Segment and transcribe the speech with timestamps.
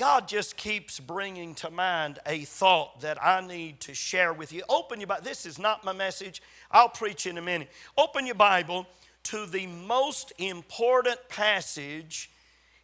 [0.00, 4.62] God just keeps bringing to mind a thought that I need to share with you.
[4.66, 5.24] Open your Bible.
[5.24, 6.40] This is not my message.
[6.70, 7.68] I'll preach in a minute.
[7.98, 8.86] Open your Bible
[9.24, 12.30] to the most important passage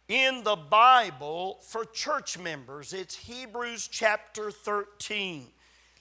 [0.07, 2.93] in the Bible for church members.
[2.93, 5.47] It's Hebrews chapter 13.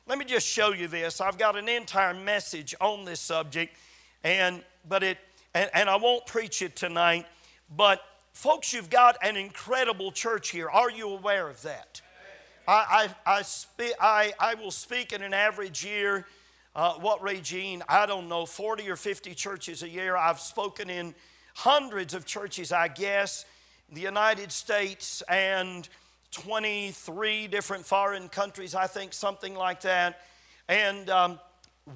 [0.06, 1.22] Let me just show you this.
[1.22, 3.74] I've got an entire message on this subject,
[4.22, 5.16] and but it
[5.54, 7.24] and, and I won't preach it tonight,
[7.74, 8.02] but
[8.36, 10.68] folks, you've got an incredible church here.
[10.68, 12.02] Are you aware of that?
[12.68, 16.27] I, I, I, spe- I, I will speak in an average year
[16.74, 17.82] uh, what, Regine?
[17.88, 20.14] I don't know, 40 or 50 churches a year.
[20.14, 21.14] I've spoken in
[21.54, 23.46] hundreds of churches, I guess,
[23.91, 25.88] the United States and
[26.32, 30.20] 23 different foreign countries, I think, something like that.
[30.68, 31.41] And um,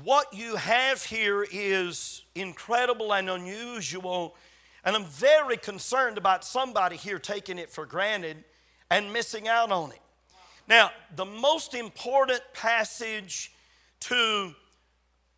[0.03, 4.35] what you have here is incredible and unusual.
[4.85, 8.45] And I'm very concerned about somebody here taking it for granted
[8.91, 10.01] and missing out on it.
[10.69, 13.53] Now, the most important passage
[14.01, 14.55] to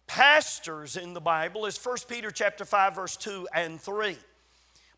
[0.06, 4.16] pastors in the Bible is 1 Peter chapter 5 verse 2 and 3.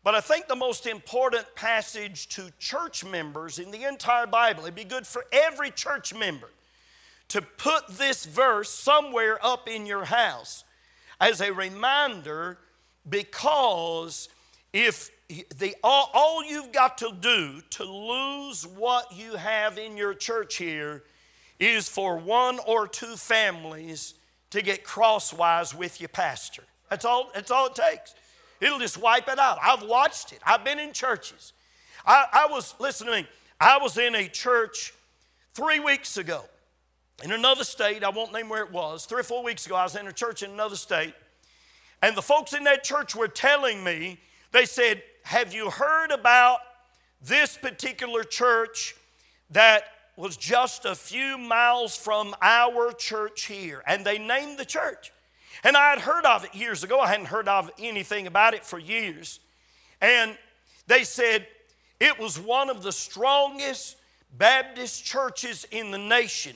[0.03, 4.75] But I think the most important passage to church members in the entire Bible, it'd
[4.75, 6.51] be good for every church member
[7.29, 10.63] to put this verse somewhere up in your house
[11.19, 12.59] as a reminder
[13.09, 14.29] because
[14.75, 15.09] if
[15.57, 20.57] the all, all you've got to do to lose what you have in your church
[20.57, 21.03] here
[21.61, 24.15] is for one or two families
[24.49, 26.63] to get crosswise with your pastor.
[26.89, 28.15] That's all, that's all it takes.
[28.59, 29.59] It'll just wipe it out.
[29.63, 30.39] I've watched it.
[30.45, 31.53] I've been in churches.
[32.05, 33.27] I, I was, listen to me,
[33.61, 34.93] I was in a church
[35.53, 36.43] three weeks ago
[37.23, 38.03] in another state.
[38.03, 39.05] I won't name where it was.
[39.05, 41.13] Three or four weeks ago, I was in a church in another state.
[42.01, 44.19] And the folks in that church were telling me,
[44.55, 46.59] they said, Have you heard about
[47.21, 48.95] this particular church
[49.51, 55.11] that was just a few miles from our church here, and they named the church.
[55.63, 56.99] And I had heard of it years ago.
[56.99, 59.39] I hadn't heard of anything about it for years.
[60.01, 60.37] And
[60.87, 61.47] they said
[61.99, 63.97] it was one of the strongest
[64.37, 66.55] Baptist churches in the nation.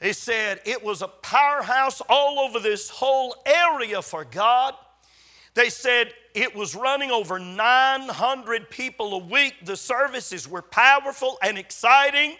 [0.00, 4.74] They said it was a powerhouse all over this whole area for God.
[5.54, 9.54] They said it was running over 900 people a week.
[9.64, 12.36] The services were powerful and exciting.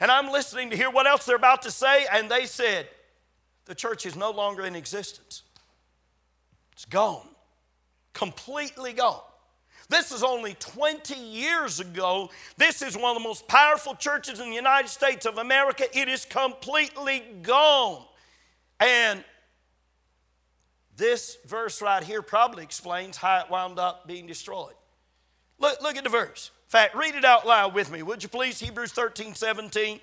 [0.00, 2.88] And I'm listening to hear what else they're about to say, and they said,
[3.66, 5.42] the church is no longer in existence.
[6.72, 7.28] It's gone,
[8.14, 9.20] completely gone.
[9.90, 12.30] This is only 20 years ago.
[12.56, 15.84] This is one of the most powerful churches in the United States of America.
[15.92, 18.04] It is completely gone.
[18.78, 19.24] And
[21.00, 24.74] this verse right here probably explains how it wound up being destroyed.
[25.58, 28.28] Look, look at the verse In fact, read it out loud with me, would you
[28.28, 28.60] please?
[28.60, 29.98] Hebrews 13, 17.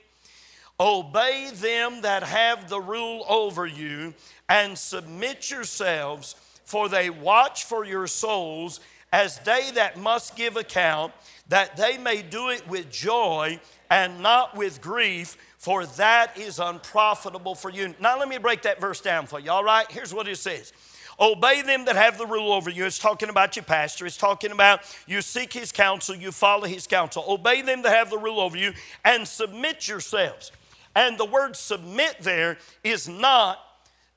[0.79, 4.15] Obey them that have the rule over you
[4.49, 8.79] and submit yourselves, for they watch for your souls
[9.13, 11.13] as they that must give account,
[11.47, 13.59] that they may do it with joy
[13.89, 17.95] and not with grief, for that is unprofitable for you.
[17.99, 19.89] Now, let me break that verse down for you, all right?
[19.89, 20.73] Here's what it says
[21.19, 22.85] Obey them that have the rule over you.
[22.85, 24.05] It's talking about your pastor.
[24.05, 27.25] It's talking about you seek his counsel, you follow his counsel.
[27.27, 28.73] Obey them that have the rule over you
[29.03, 30.51] and submit yourselves.
[30.95, 33.59] And the word submit there is not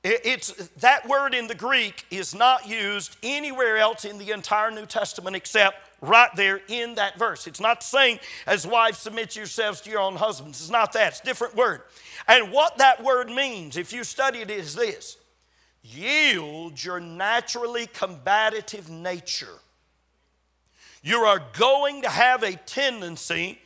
[0.03, 4.87] it's that word in the Greek is not used anywhere else in the entire New
[4.87, 7.45] Testament except right there in that verse.
[7.45, 10.59] It's not saying, as wives, submit yourselves to your own husbands.
[10.59, 11.81] It's not that, it's a different word.
[12.27, 15.17] And what that word means, if you study it, is this
[15.83, 19.59] yield your naturally combative nature.
[21.03, 23.59] You are going to have a tendency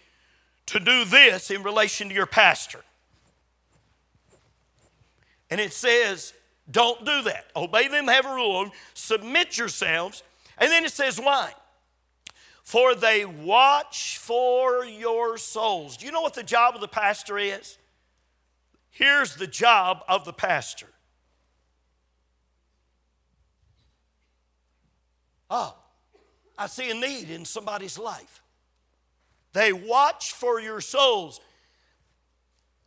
[0.67, 2.81] to do this in relation to your pastor.
[5.49, 6.33] And it says,
[6.69, 7.45] don't do that.
[7.55, 10.23] Obey them, have a rule, submit yourselves.
[10.57, 11.53] And then it says, why?
[12.63, 15.97] For they watch for your souls.
[15.97, 17.77] Do you know what the job of the pastor is?
[18.89, 20.87] Here's the job of the pastor
[25.49, 25.75] Oh,
[26.57, 28.41] I see a need in somebody's life.
[29.53, 31.39] They watch for your souls.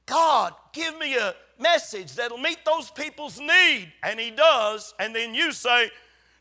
[0.07, 3.93] God, give me a message that'll meet those people's need.
[4.03, 4.95] And He does.
[4.99, 5.91] And then you say,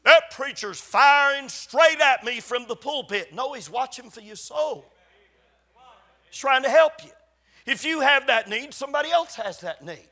[0.04, 3.34] That preacher's firing straight at me from the pulpit.
[3.34, 4.86] No, He's watching for your soul,
[6.30, 7.12] He's trying to help you.
[7.66, 10.08] If you have that need, somebody else has that need.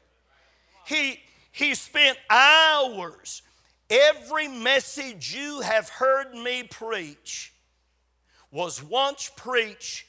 [0.86, 1.20] He,
[1.52, 3.42] he spent hours
[3.90, 7.54] Every message you have heard me preach
[8.52, 10.08] was once preached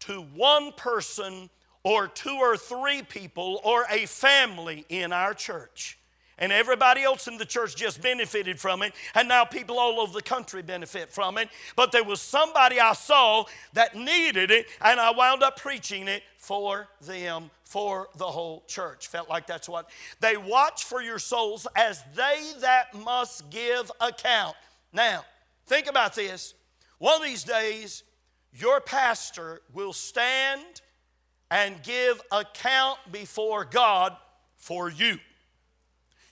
[0.00, 1.50] to one person
[1.82, 5.98] or two or three people or a family in our church.
[6.38, 10.12] And everybody else in the church just benefited from it, and now people all over
[10.12, 11.48] the country benefit from it.
[11.74, 16.22] But there was somebody I saw that needed it, and I wound up preaching it
[16.38, 19.08] for them, for the whole church.
[19.08, 19.90] Felt like that's what
[20.20, 24.56] they watch for your souls as they that must give account.
[24.92, 25.24] Now,
[25.66, 26.54] think about this.
[26.98, 28.04] One of these days,
[28.52, 30.82] your pastor will stand
[31.50, 34.16] and give account before God
[34.56, 35.18] for you.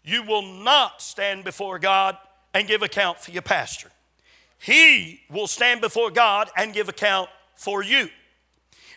[0.06, 2.16] You will not stand before God
[2.54, 3.90] and give account for your pastor.
[4.58, 8.08] He will stand before God and give account for you.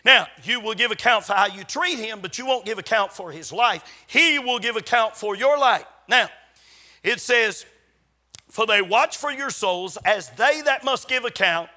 [0.04, 3.12] Now, you will give account for how you treat him, but you won't give account
[3.12, 3.82] for his life.
[4.06, 5.84] He will give account for your life.
[6.08, 6.28] Now,
[7.02, 7.66] it says,
[8.48, 11.68] For they watch for your souls as they that must give account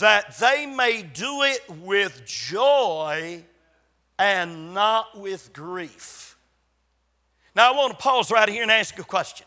[0.00, 3.44] that they may do it with joy
[4.18, 6.31] and not with grief.
[7.54, 9.46] Now, I want to pause right here and ask a question.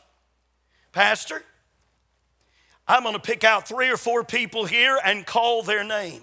[0.91, 1.43] Pastor,
[2.87, 6.21] I'm going to pick out three or four people here and call their name.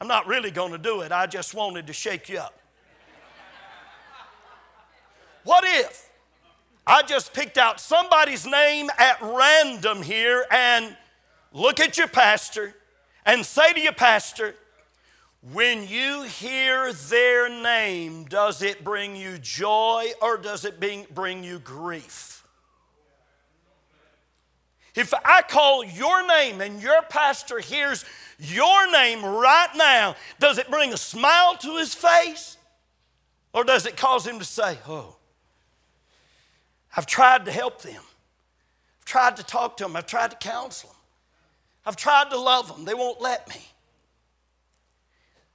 [0.00, 2.58] I'm not really going to do it, I just wanted to shake you up.
[5.44, 6.10] What if
[6.86, 10.96] I just picked out somebody's name at random here and
[11.52, 12.74] look at your pastor
[13.24, 14.56] and say to your pastor,
[15.52, 21.58] when you hear their name, does it bring you joy or does it bring you
[21.58, 22.36] grief?
[24.96, 28.04] If I call your name and your pastor hears
[28.38, 32.56] your name right now, does it bring a smile to his face?
[33.52, 35.16] Or does it cause him to say, Oh,
[36.96, 38.02] I've tried to help them.
[39.00, 39.96] I've tried to talk to them.
[39.96, 40.98] I've tried to counsel them.
[41.84, 42.86] I've tried to love them.
[42.86, 43.60] They won't let me.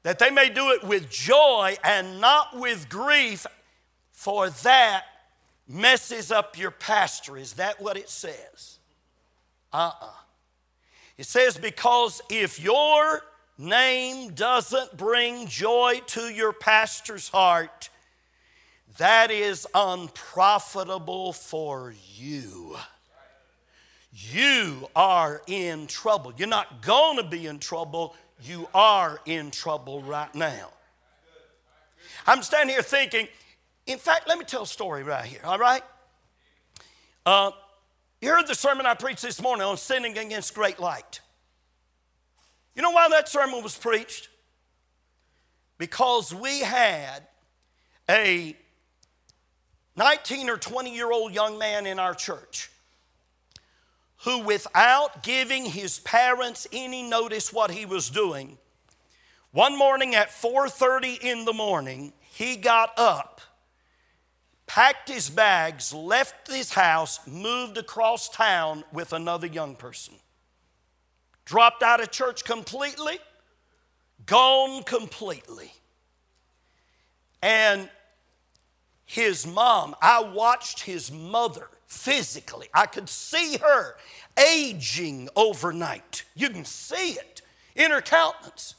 [0.04, 3.46] That they may do it with joy and not with grief,
[4.12, 5.04] for that
[5.68, 7.38] messes up your pastor.
[7.38, 8.80] Is that what it says?
[9.72, 10.06] Uh uh-uh.
[10.06, 10.12] uh
[11.18, 13.22] It says, because if your
[13.58, 17.90] name doesn't bring joy to your pastor's heart,
[18.98, 22.76] that is unprofitable for you.
[24.14, 26.34] You are in trouble.
[26.36, 28.16] You're not going to be in trouble.
[28.44, 30.70] You are in trouble right now.
[32.26, 33.28] I'm standing here thinking,
[33.86, 35.84] in fact, let me tell a story right here, all right?
[37.26, 37.52] Uh,
[38.20, 41.22] you heard the sermon I preached this morning on sinning against great light.
[42.76, 44.30] You know why that sermon was preached?
[45.78, 47.28] Because we had
[48.10, 48.56] a
[49.96, 52.72] 19 or 20 year old young man in our church
[54.24, 58.58] who without giving his parents any notice what he was doing
[59.52, 63.42] one morning at 4:30 in the morning he got up
[64.72, 70.14] packed his bags left his house moved across town with another young person.
[71.44, 73.20] Dropped out of church completely
[74.26, 75.74] gone completely.
[77.42, 77.90] And
[79.04, 82.68] his mom, I watched his mother physically.
[82.74, 83.96] I could see her
[84.38, 86.24] aging overnight.
[86.36, 87.42] You can see it
[87.76, 88.76] in her countenance.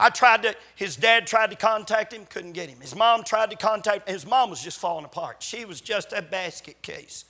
[0.00, 2.80] I tried to, his dad tried to contact him, couldn't get him.
[2.80, 5.44] His mom tried to contact his mom was just falling apart.
[5.44, 7.24] She was just a basket case.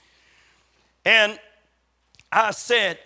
[1.04, 1.38] And
[2.32, 2.99] I said,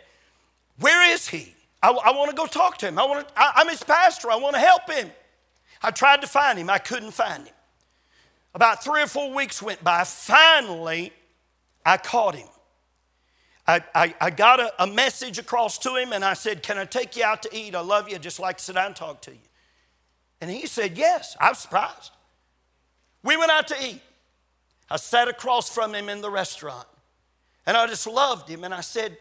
[0.79, 1.53] Where is he?
[1.83, 2.99] I, I want to go talk to him.
[2.99, 4.31] I want to, I, I'm his pastor.
[4.31, 5.11] I want to help him.
[5.83, 7.55] I tried to find him, I couldn't find him.
[8.55, 10.05] About three or four weeks went by.
[10.05, 11.13] Finally,
[11.89, 12.49] I caught him.
[13.67, 16.85] I, I, I got a, a, message across to him and I said, Can I
[16.85, 17.75] take you out to eat?
[17.75, 18.19] I love you.
[18.19, 19.39] Just like sit down and talk to you.
[20.41, 21.37] And he said, Yes.
[21.41, 22.13] I was surprised.
[23.23, 24.01] We went out to eat.
[24.91, 26.87] I sat across from him in the restaurant
[27.67, 28.65] and I just loved him.
[28.65, 29.17] And I said,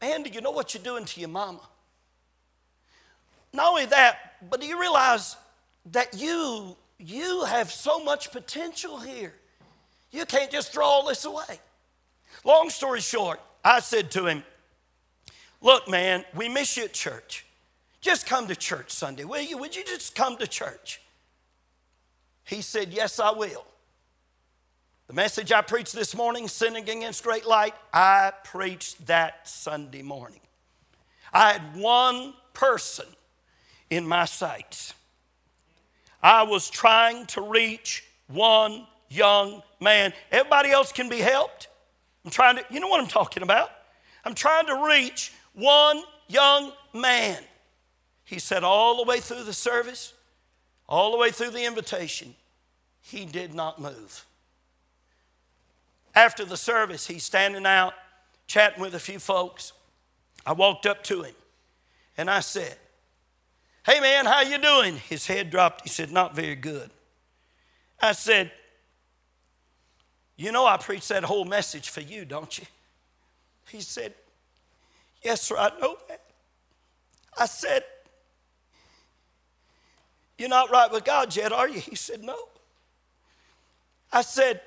[0.00, 1.60] Man, do you know what you're doing to your mama?
[3.52, 5.36] Not only that, but do you realize
[5.92, 9.34] that you you have so much potential here.
[10.10, 11.60] You can't just throw all this away.
[12.44, 14.44] Long story short, I said to him,
[15.60, 17.44] Look, man, we miss you at church.
[18.00, 19.58] Just come to church Sunday, will you?
[19.58, 21.00] Would you just come to church?
[22.44, 23.64] He said, Yes, I will.
[25.08, 30.40] The message I preached this morning, Sinning Against Great Light, I preached that Sunday morning.
[31.32, 33.06] I had one person
[33.88, 34.94] in my sights.
[36.22, 40.12] I was trying to reach one young man.
[40.30, 41.68] Everybody else can be helped.
[42.24, 43.70] I'm trying to, you know what I'm talking about?
[44.24, 47.38] I'm trying to reach one young man.
[48.24, 50.12] He said, all the way through the service,
[50.88, 52.34] all the way through the invitation,
[53.00, 54.26] he did not move.
[56.14, 57.94] After the service, he's standing out
[58.46, 59.72] chatting with a few folks.
[60.44, 61.34] I walked up to him
[62.16, 62.76] and I said,
[63.84, 64.96] Hey man, how you doing?
[64.96, 65.82] His head dropped.
[65.82, 66.90] He said, Not very good.
[68.00, 68.50] I said,
[70.36, 72.66] You know I preached that whole message for you, don't you?
[73.68, 74.14] He said,
[75.22, 76.20] Yes, sir, I know that.
[77.38, 77.84] I said,
[80.38, 81.80] You're not right with God yet, are you?
[81.80, 82.36] He said, No.
[84.12, 84.60] I said,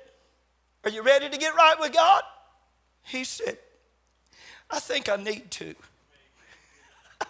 [0.83, 2.23] Are you ready to get right with God?
[3.03, 3.57] He said,
[4.69, 5.75] I think I need to.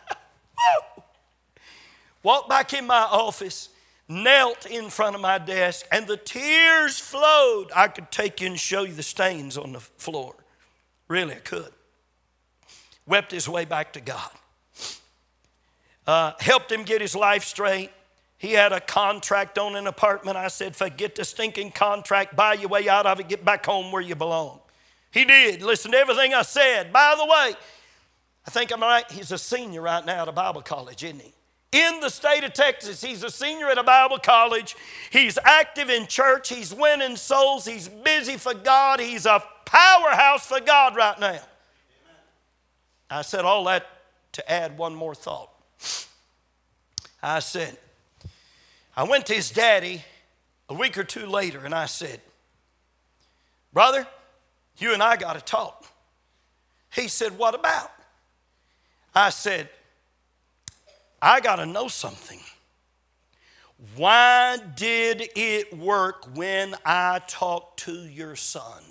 [2.24, 3.70] Walked back in my office,
[4.10, 7.68] knelt in front of my desk, and the tears flowed.
[7.76, 10.36] I could take you and show you the stains on the floor.
[11.08, 11.72] Really, I could.
[13.06, 14.32] Wept his way back to God.
[16.06, 17.92] Uh, helped him get his life straight.
[18.40, 20.38] He had a contract on an apartment.
[20.38, 23.92] I said, forget the stinking contract, buy your way out of it, get back home
[23.92, 24.60] where you belong.
[25.12, 25.62] He did.
[25.62, 26.94] Listen to everything I said.
[26.94, 27.60] By the way,
[28.48, 29.10] I think I'm right.
[29.12, 31.34] He's a senior right now at a Bible college, isn't he?
[31.72, 34.76] In the state of Texas, he's a senior at a Bible college.
[35.12, 36.50] He's active in church.
[36.50, 37.66] He's winning souls.
[37.66, 39.00] He's busy for God.
[39.00, 41.40] He's a powerhouse for God right now.
[43.10, 43.86] I said all that
[44.34, 45.52] to add one more thought.
[47.22, 47.78] I said,
[48.96, 50.04] I went to his daddy
[50.70, 52.22] a week or two later and I said,
[53.74, 54.08] Brother,
[54.78, 55.86] you and I got to talk.
[56.96, 57.92] He said, What about?
[59.14, 59.70] I said,
[61.22, 62.40] I got to know something.
[63.96, 68.84] Why did it work when I talked to your son?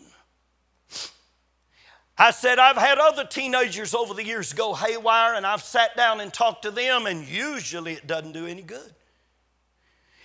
[2.17, 6.21] I said, I've had other teenagers over the years go haywire, and I've sat down
[6.21, 8.95] and talked to them, and usually it doesn't do any good.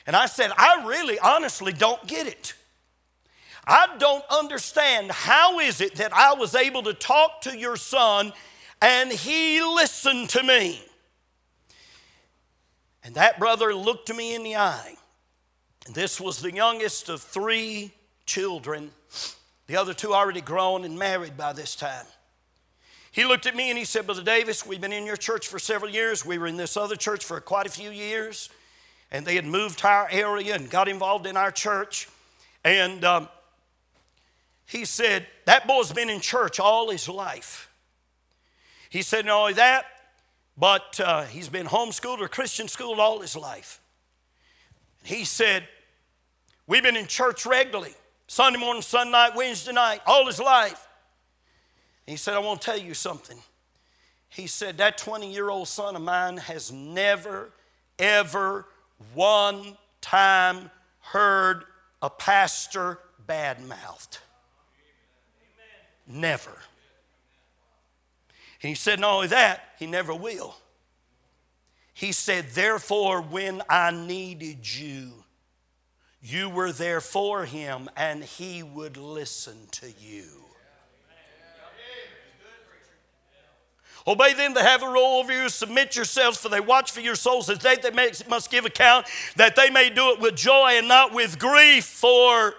[0.07, 2.55] And I said, I really honestly don't get it.
[3.65, 8.33] I don't understand how is it that I was able to talk to your son
[8.81, 10.81] and he listened to me.
[13.03, 14.95] And that brother looked me in the eye.
[15.85, 17.91] And this was the youngest of three
[18.25, 18.91] children.
[19.67, 22.05] The other two already grown and married by this time.
[23.11, 25.59] He looked at me and he said, Brother Davis, we've been in your church for
[25.59, 26.25] several years.
[26.25, 28.49] We were in this other church for quite a few years.
[29.11, 32.09] And they had moved to our area and got involved in our church.
[32.63, 33.29] And um,
[34.65, 37.69] he said, That boy's been in church all his life.
[38.89, 39.85] He said, Not only that,
[40.57, 43.81] but uh, he's been homeschooled or Christian schooled all his life.
[45.03, 45.67] He said,
[46.65, 47.93] We've been in church regularly,
[48.27, 50.87] Sunday morning, Sunday night, Wednesday night, all his life.
[52.05, 53.37] he said, I want to tell you something.
[54.29, 57.51] He said, That 20 year old son of mine has never,
[57.99, 58.65] ever,
[59.13, 61.65] one time heard
[62.01, 64.19] a pastor bad mouthed.
[66.07, 66.57] Never.
[68.63, 70.55] And he said, not only that, he never will.
[71.93, 75.11] He said, therefore, when I needed you,
[76.21, 80.23] you were there for him and he would listen to you.
[84.07, 85.49] Obey them that have a rule over you.
[85.49, 87.95] Submit yourselves, for they watch for your souls as they that
[88.29, 89.05] must give account,
[89.35, 92.53] that they may do it with joy and not with grief, for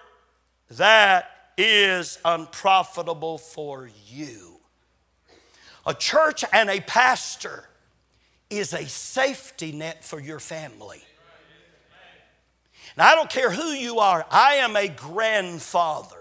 [0.71, 4.54] that is unprofitable for you.
[5.87, 7.69] A church and a pastor
[8.51, 11.03] is a safety net for your family.
[12.97, 16.17] Now, I don't care who you are, I am a grandfather.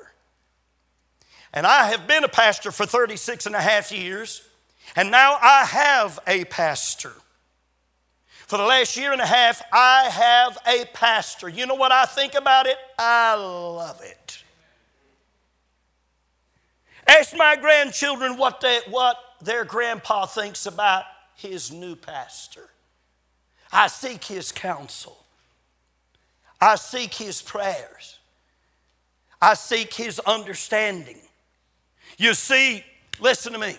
[1.54, 4.42] And I have been a pastor for 36 and a half years,
[4.96, 7.14] and now I have a pastor.
[8.48, 11.48] For the last year and a half, I have a pastor.
[11.48, 12.78] You know what I think about it?
[12.98, 14.44] I love it.
[17.08, 21.04] Ask my grandchildren what, they, what their grandpa thinks about
[21.36, 22.70] his new pastor.
[23.72, 25.18] I seek his counsel.
[26.62, 28.20] I seek his prayers.
[29.42, 31.20] I seek his understanding.
[32.18, 32.84] You see,
[33.20, 33.76] listen to me.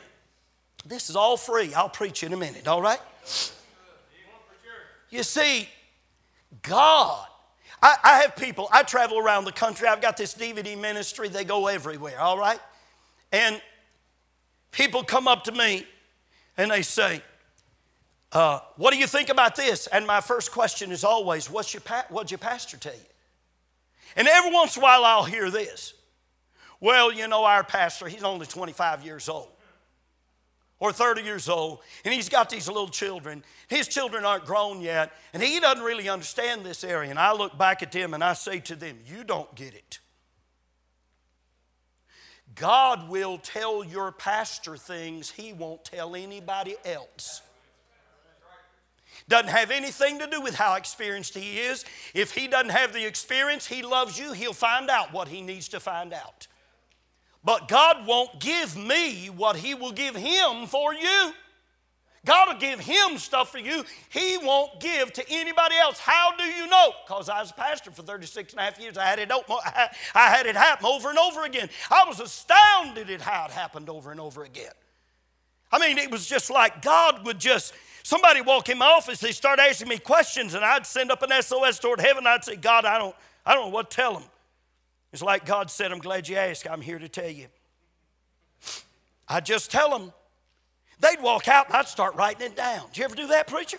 [0.85, 1.73] This is all free.
[1.73, 3.00] I'll preach in a minute, all right?
[5.09, 5.68] You see,
[6.62, 7.26] God,
[7.80, 9.87] I, I have people, I travel around the country.
[9.88, 12.59] I've got this DVD ministry, they go everywhere, all right?
[13.33, 13.61] And
[14.75, 15.87] people come up to me
[16.57, 17.23] and they say,
[18.33, 19.87] uh, What do you think about this?
[19.87, 23.00] And my first question is always, What's your pa- What'd your pastor tell you?
[24.16, 25.95] And every once in a while I'll hear this.
[26.81, 29.49] Well, you know, our pastor, he's only 25 years old.
[30.81, 33.43] or 30 years old, and he's got these little children.
[33.69, 37.09] His children aren't grown yet, and he doesn't really understand this area.
[37.09, 40.00] And I look back at them and I say to them, You don't get it.
[42.54, 47.42] God will tell your pastor things he won't tell anybody else.
[49.28, 51.84] Doesn't have anything to do with how experienced he is.
[52.12, 55.68] If he doesn't have the experience, he loves you, he'll find out what he needs
[55.68, 56.46] to find out.
[57.42, 61.32] But God won't give me what he will give him for you.
[62.25, 65.99] God will give him stuff for you he won't give to anybody else.
[65.99, 66.93] How do you know?
[67.07, 68.97] Because I was a pastor for 36 and a half years.
[68.97, 69.31] I had, it,
[70.14, 71.69] I had it happen over and over again.
[71.90, 74.73] I was astounded at how it happened over and over again.
[75.73, 79.33] I mean, it was just like God would just, somebody walk in my office, they
[79.33, 82.26] start asking me questions, and I'd send up an SOS toward heaven.
[82.26, 84.25] I'd say, God, I don't, I don't know what to tell them.
[85.12, 86.66] It's like God said, I'm glad you asked.
[86.69, 87.47] I'm here to tell you.
[89.28, 90.12] I just tell them
[91.00, 92.86] They'd walk out and I'd start writing it down.
[92.88, 93.78] Did you ever do that, preacher?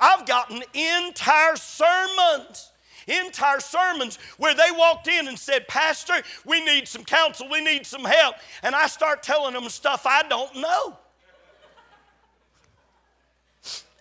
[0.00, 2.72] I've gotten entire sermons
[3.08, 6.14] entire sermons where they walked in and said, Pastor,
[6.44, 8.36] we need some counsel, we need some help.
[8.62, 10.98] And I start telling them stuff I don't know.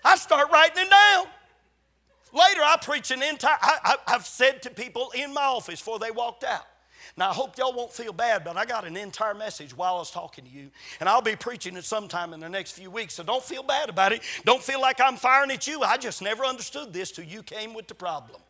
[0.04, 1.26] I start writing it down.
[2.34, 6.12] Later, I preach an entire, I, have said to people in my office before they
[6.12, 6.66] walked out,
[7.18, 10.00] now, I hope y'all won't feel bad, but I got an entire message while I
[10.00, 13.16] was talking to you, and I'll be preaching it sometime in the next few weeks,
[13.16, 14.22] so don't feel bad about it.
[14.46, 15.82] Don't feel like I'm firing at you.
[15.82, 18.42] I just never understood this till you came with the problem.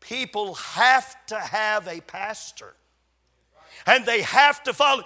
[0.00, 2.74] People have to have a pastor,
[3.86, 5.04] and they have to follow.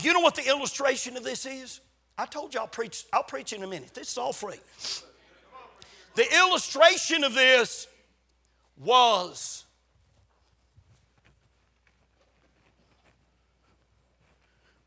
[0.00, 1.80] You know what the illustration of this is?
[2.18, 3.94] I told you I'll preach, I'll preach in a minute.
[3.94, 4.60] This is all free.
[6.14, 7.86] The illustration of this
[8.76, 9.61] was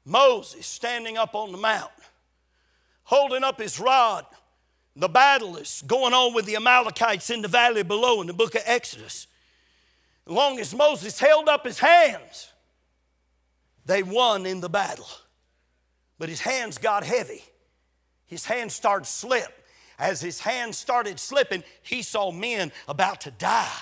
[0.05, 2.03] Moses standing up on the mountain,
[3.03, 4.25] holding up his rod.
[4.95, 8.56] The battle is going on with the Amalekites in the valley below in the book
[8.56, 9.27] of Exodus.
[10.25, 12.51] As long as Moses held up his hands,
[13.86, 15.08] they won in the battle.
[16.17, 17.43] But his hands got heavy.
[18.25, 19.65] His hands started slip.
[19.99, 23.77] As his hands started slipping, he saw men about to die.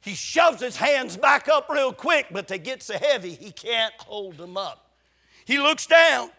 [0.00, 3.94] He shoves his hands back up real quick, but they get so heavy he can't
[3.98, 4.81] hold them up.
[5.44, 6.30] He looks down.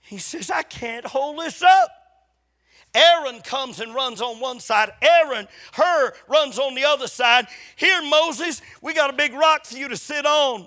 [0.00, 1.90] He says, I can't hold this up.
[2.94, 4.90] Aaron comes and runs on one side.
[5.02, 7.46] Aaron, Hur, runs on the other side.
[7.76, 10.66] Here, Moses, we got a big rock for you to sit on.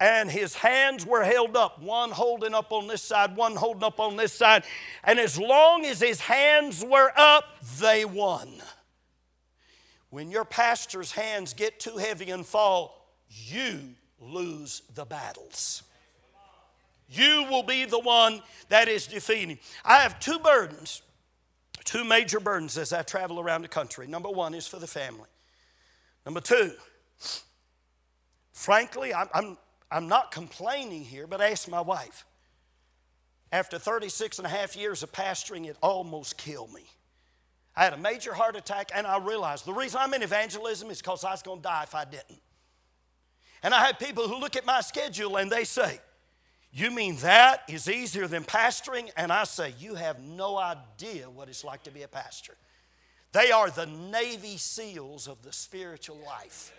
[0.00, 4.00] And his hands were held up, one holding up on this side, one holding up
[4.00, 4.64] on this side.
[5.04, 7.44] And as long as his hands were up,
[7.78, 8.48] they won.
[10.10, 15.84] When your pastor's hands get too heavy and fall, you lose the battles.
[17.12, 19.58] You will be the one that is defeating.
[19.84, 21.02] I have two burdens,
[21.84, 24.06] two major burdens as I travel around the country.
[24.06, 25.28] Number one is for the family.
[26.24, 26.72] Number two,
[28.52, 29.58] frankly, I'm, I'm,
[29.90, 32.24] I'm not complaining here, but ask my wife.
[33.50, 36.84] After 36 and a half years of pastoring, it almost killed me.
[37.76, 40.98] I had a major heart attack, and I realized the reason I'm in evangelism is
[40.98, 42.40] because I was going to die if I didn't.
[43.62, 46.00] And I had people who look at my schedule and they say,
[46.72, 49.10] you mean that is easier than pastoring?
[49.16, 52.54] And I say, You have no idea what it's like to be a pastor.
[53.32, 56.72] They are the Navy SEALs of the spiritual life.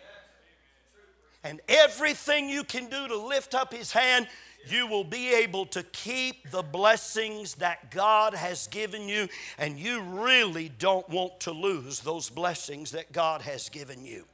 [1.44, 4.28] And everything you can do to lift up His hand,
[4.66, 9.28] you will be able to keep the blessings that God has given you,
[9.58, 14.26] and you really don't want to lose those blessings that God has given you.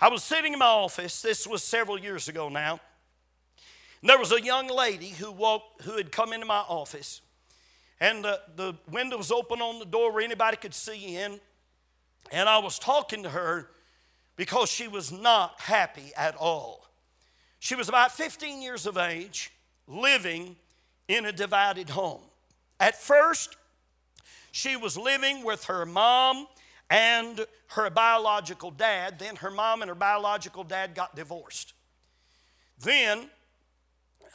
[0.00, 2.80] I was sitting in my office, this was several years ago now
[4.02, 7.20] there was a young lady who walked, who had come into my office,
[8.00, 11.38] and the, the window was open on the door where anybody could see in.
[12.32, 13.70] And I was talking to her
[14.36, 16.88] because she was not happy at all.
[17.58, 19.52] She was about 15 years of age,
[19.86, 20.56] living
[21.08, 22.22] in a divided home.
[22.78, 23.56] At first,
[24.50, 26.46] she was living with her mom
[26.88, 29.18] and her biological dad.
[29.18, 31.74] Then her mom and her biological dad got divorced.
[32.78, 33.28] Then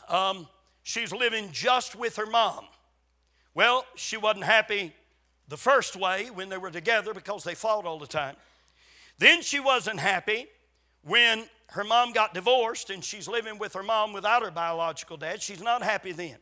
[0.10, 0.48] um,
[0.84, 2.66] she's living just with her mom.
[3.54, 4.94] Well, she wasn't happy
[5.48, 8.36] the first way when they were together because they fought all the time.
[9.18, 10.48] Then she wasn't happy
[11.04, 15.42] when her mom got divorced and she's living with her mom without her biological dad.
[15.42, 16.38] She's not happy then.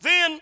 [0.00, 0.40] Then,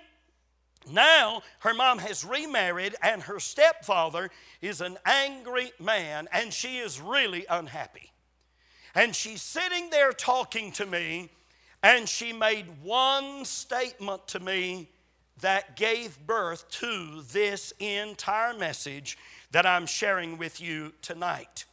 [0.91, 7.01] now her mom has remarried and her stepfather is an angry man and she is
[7.01, 8.13] really unhappy.
[8.95, 11.31] And she's sitting there talking to me
[11.87, 14.89] And she made one statement to me
[15.41, 19.17] that gave birth to this entire message
[19.53, 21.65] that I'm sharing with you tonight.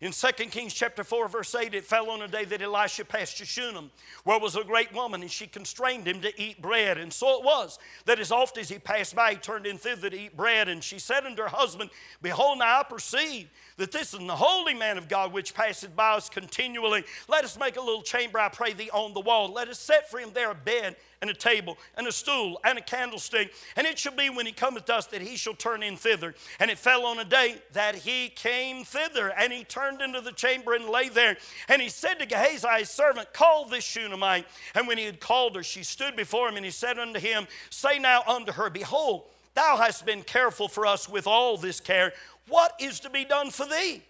[0.00, 3.38] In 2 Kings chapter 4, verse 8, it fell on a day that Elisha passed
[3.38, 3.92] to Shunem,
[4.24, 6.98] where was a great woman, and she constrained him to eat bread.
[6.98, 10.10] And so it was that as oft as he passed by, he turned in thither
[10.10, 10.68] to eat bread.
[10.68, 13.48] And she said unto her husband, Behold, now I perceive
[13.82, 17.02] that this is the holy man of God which passeth by us continually.
[17.28, 19.52] Let us make a little chamber, I pray thee, on the wall.
[19.52, 22.78] Let us set for him there a bed and a table and a stool and
[22.78, 23.52] a candlestick.
[23.74, 26.36] And it shall be when he cometh to us that he shall turn in thither.
[26.60, 30.32] And it fell on a day that he came thither, and he turned into the
[30.32, 31.36] chamber and lay there.
[31.68, 34.46] And he said to Gehazi, his servant, Call this Shunammite.
[34.76, 37.48] And when he had called her, she stood before him, and he said unto him,
[37.68, 42.12] Say now unto her, Behold, thou hast been careful for us with all this care.
[42.48, 44.02] What is to be done for thee?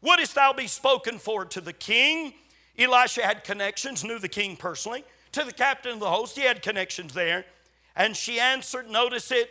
[0.00, 2.34] Wouldst thou be spoken for to the king?
[2.78, 5.04] Elisha had connections, knew the king personally.
[5.32, 7.44] To the captain of the host, he had connections there.
[7.96, 9.50] And she answered, notice it,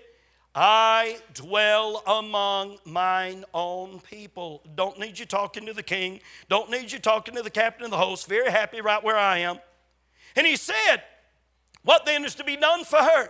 [0.56, 4.64] I dwell among mine own people.
[4.74, 6.22] Don't need you talking to the king.
[6.50, 8.28] Don't need you talking to the captain of the host.
[8.28, 9.60] Very happy right where I am.
[10.36, 11.04] And he said,
[11.84, 13.30] What then is to be done for her?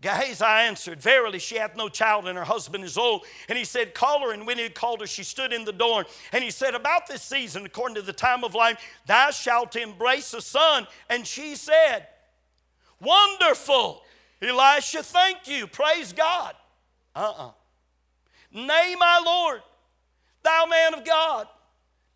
[0.00, 3.24] Gehazi answered, Verily, she hath no child, and her husband is old.
[3.48, 4.32] And he said, Call her.
[4.32, 6.06] And when he had called her, she stood in the door.
[6.32, 10.32] And he said, About this season, according to the time of life, thou shalt embrace
[10.32, 10.86] a son.
[11.10, 12.06] And she said,
[13.00, 14.02] Wonderful.
[14.40, 15.66] Elisha, thank you.
[15.66, 16.54] Praise God.
[17.14, 17.48] Uh uh-uh.
[17.48, 17.50] uh
[18.52, 19.60] Nay, my Lord,
[20.42, 21.46] thou man of God.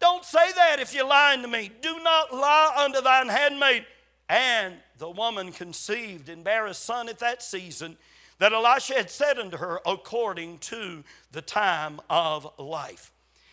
[0.01, 1.71] Don't say that if you're lying to me.
[1.81, 3.85] Do not lie unto thine handmaid.
[4.29, 7.97] And the woman conceived and bare a son at that season
[8.39, 13.13] that Elisha had said unto her, according to the time of life.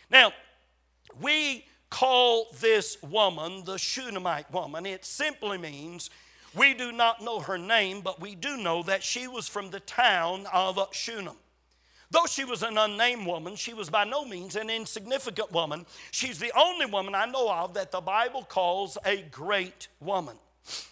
[0.09, 0.33] Now,
[1.21, 4.85] we call this woman the Shunammite woman.
[4.85, 6.09] It simply means
[6.55, 9.79] we do not know her name, but we do know that she was from the
[9.79, 11.35] town of Shunem.
[12.09, 15.85] Though she was an unnamed woman, she was by no means an insignificant woman.
[16.11, 20.35] She's the only woman I know of that the Bible calls a great woman.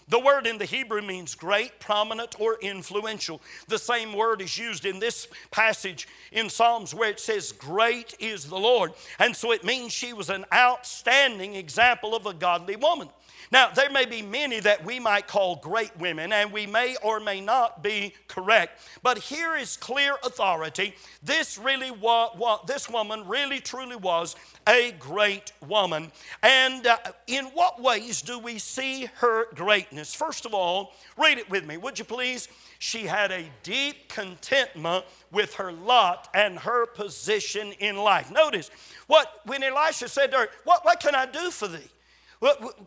[0.07, 3.41] The word in the Hebrew means great, prominent, or influential.
[3.67, 8.45] The same word is used in this passage in Psalms where it says, Great is
[8.45, 8.93] the Lord.
[9.19, 13.09] And so it means she was an outstanding example of a godly woman.
[13.51, 17.19] Now, there may be many that we might call great women, and we may or
[17.19, 18.79] may not be correct.
[19.01, 20.93] But here is clear authority.
[21.23, 24.35] This really was, this woman really truly was
[24.67, 26.11] a great woman.
[26.43, 30.13] And uh, in what ways do we see her greatness?
[30.13, 32.49] First of all, read it with me, would you please?
[32.77, 38.31] She had a deep contentment with her lot and her position in life.
[38.31, 38.69] Notice
[39.07, 41.89] what when Elisha said to her, What, what can I do for thee?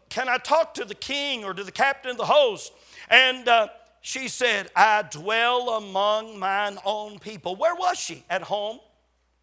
[0.08, 2.72] Can I talk to the king or to the captain of the host?
[3.10, 3.68] And uh,
[4.00, 7.56] she said, I dwell among mine own people.
[7.56, 8.24] Where was she?
[8.30, 8.80] At home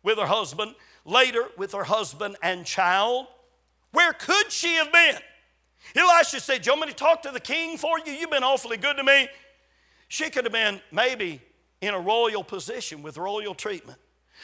[0.02, 3.28] with her husband, later with her husband and child.
[3.92, 5.16] Where could she have been?
[5.96, 8.12] Elisha said, you want me to talk to the king for you?
[8.12, 9.28] You've been awfully good to me.
[10.08, 11.42] She could have been maybe
[11.82, 14.00] in a royal position with royal treatment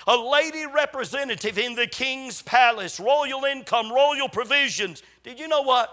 [0.07, 5.03] a lady representative in the king's palace, royal income, royal provisions.
[5.23, 5.89] Did you know what?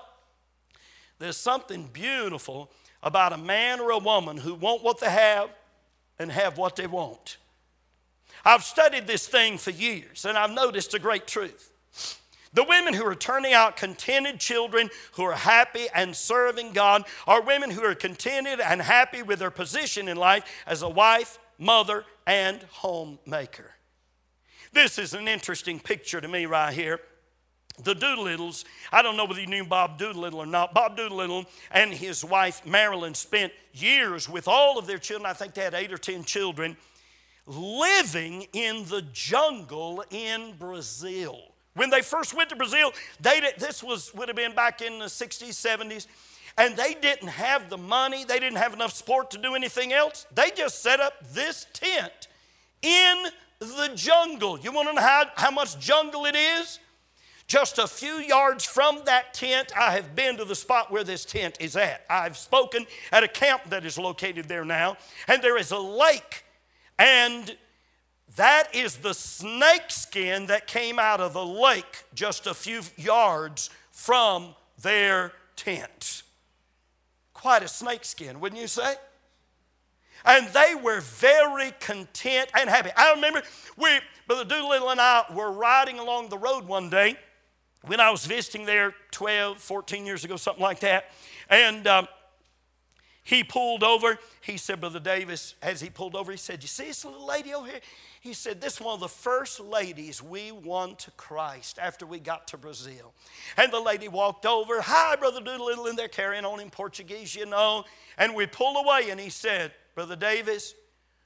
[1.19, 2.71] There's something beautiful
[3.03, 5.51] about a man or a woman who want what they have
[6.19, 7.38] and have what they want.
[8.45, 11.71] I've studied this thing for years and I've noticed a great truth.
[12.55, 17.41] The women who are turning out contented children who are happy and serving God are
[17.41, 22.05] women who are contented and happy with their position in life as a wife, mother,
[22.27, 23.71] and homemaker.
[24.72, 26.98] This is an interesting picture to me right here.
[27.85, 30.72] The Doolittles, I don't know whether you knew Bob Doolittle or not.
[30.72, 35.28] Bob Doolittle and his wife Marilyn spent years with all of their children.
[35.28, 36.76] I think they had eight or ten children
[37.46, 41.38] living in the jungle in Brazil.
[41.74, 44.98] When they first went to Brazil, they did, this was would have been back in
[44.98, 46.06] the 60s, 70s,
[46.58, 50.26] and they didn't have the money, they didn't have enough support to do anything else.
[50.35, 52.28] They just set up this tent
[52.82, 53.24] in
[53.64, 54.59] the jungle.
[54.59, 56.79] You want to know how, how much jungle it is?
[57.46, 61.25] Just a few yards from that tent, I have been to the spot where this
[61.25, 62.05] tent is at.
[62.09, 64.96] I've spoken at a camp that is located there now,
[65.29, 66.44] and there is a lake,
[66.98, 67.55] and
[68.37, 73.68] that is the snake skin that came out of the lake just a few yards
[73.90, 76.22] from their tent.
[77.35, 78.94] Quite a snake skin, wouldn't you say?
[80.24, 82.90] And they were very content and happy.
[82.96, 83.42] I remember
[83.76, 83.88] we,
[84.26, 87.16] Brother Doolittle and I were riding along the road one day,
[87.85, 91.11] when I was visiting there 12, 14 years ago, something like that.
[91.50, 92.06] And um,
[93.24, 94.18] he pulled over.
[94.40, 97.54] He said, Brother Davis, as he pulled over, he said, You see this little lady
[97.54, 97.80] over here?
[98.20, 102.18] He said, This is one of the first ladies we won to Christ after we
[102.18, 103.14] got to Brazil.
[103.56, 107.46] And the lady walked over, Hi, Brother Doolittle, and they're carrying on in Portuguese, you
[107.46, 107.85] know.
[108.18, 110.74] And we pull away, and he said, Brother Davis,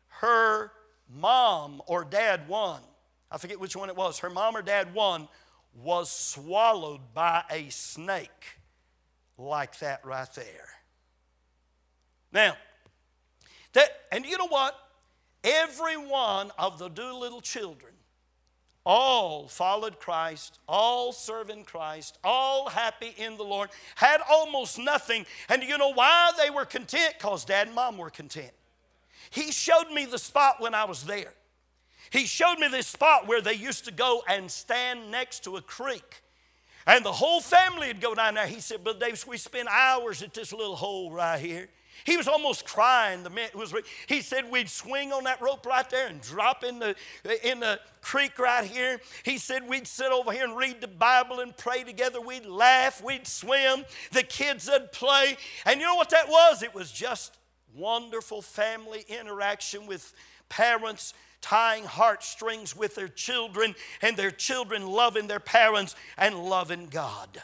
[0.08, 0.72] her
[1.08, 2.80] mom or dad won.
[3.30, 4.18] I forget which one it was.
[4.20, 5.28] Her mom or dad won
[5.74, 8.58] was swallowed by a snake
[9.38, 10.68] like that right there.
[12.32, 12.56] Now,
[13.72, 14.74] that, and you know what?
[15.44, 17.92] Every one of the Doolittle children,
[18.86, 25.26] all followed Christ, all serving Christ, all happy in the Lord, had almost nothing.
[25.48, 27.14] And you know why they were content?
[27.18, 28.52] Because dad and mom were content.
[29.30, 31.34] He showed me the spot when I was there.
[32.10, 35.60] He showed me this spot where they used to go and stand next to a
[35.60, 36.22] creek.
[36.86, 38.46] And the whole family would go down there.
[38.46, 41.68] He said, Brother Davis, we spend hours at this little hole right here.
[42.04, 43.22] He was almost crying.
[43.22, 43.74] The man was.
[44.06, 46.94] He said we'd swing on that rope right there and drop in the
[47.42, 49.00] in the creek right here.
[49.24, 52.20] He said we'd sit over here and read the Bible and pray together.
[52.20, 53.02] We'd laugh.
[53.02, 53.84] We'd swim.
[54.12, 55.36] The kids would play.
[55.64, 56.62] And you know what that was?
[56.62, 57.36] It was just
[57.74, 60.12] wonderful family interaction with
[60.48, 67.42] parents tying heartstrings with their children and their children loving their parents and loving God.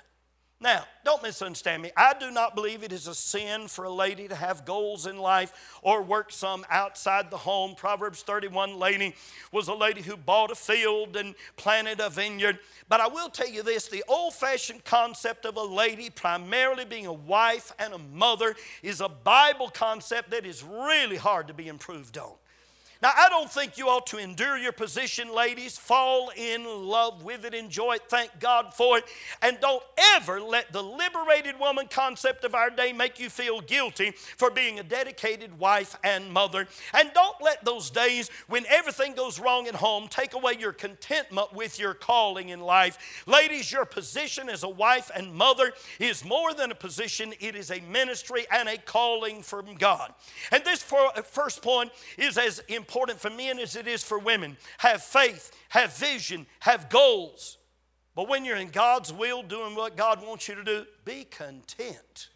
[0.62, 1.90] Now, don't misunderstand me.
[1.96, 5.18] I do not believe it is a sin for a lady to have goals in
[5.18, 7.74] life or work some outside the home.
[7.74, 9.16] Proverbs 31 lady
[9.50, 12.60] was a lady who bought a field and planted a vineyard.
[12.88, 17.06] But I will tell you this the old fashioned concept of a lady primarily being
[17.06, 21.66] a wife and a mother is a Bible concept that is really hard to be
[21.66, 22.34] improved on.
[23.02, 25.76] Now, I don't think you ought to endure your position, ladies.
[25.76, 29.04] Fall in love with it, enjoy it, thank God for it,
[29.42, 29.82] and don't
[30.14, 34.78] ever let the liberated woman concept of our day make you feel guilty for being
[34.78, 36.68] a dedicated wife and mother.
[36.94, 41.52] And don't let those days when everything goes wrong at home take away your contentment
[41.52, 43.24] with your calling in life.
[43.26, 47.72] Ladies, your position as a wife and mother is more than a position, it is
[47.72, 50.14] a ministry and a calling from God.
[50.52, 54.54] And this first point is as important important for men as it is for women.
[54.78, 57.56] Have faith, have vision, have goals.
[58.14, 62.28] But when you're in God's will, doing what God wants you to do, be content.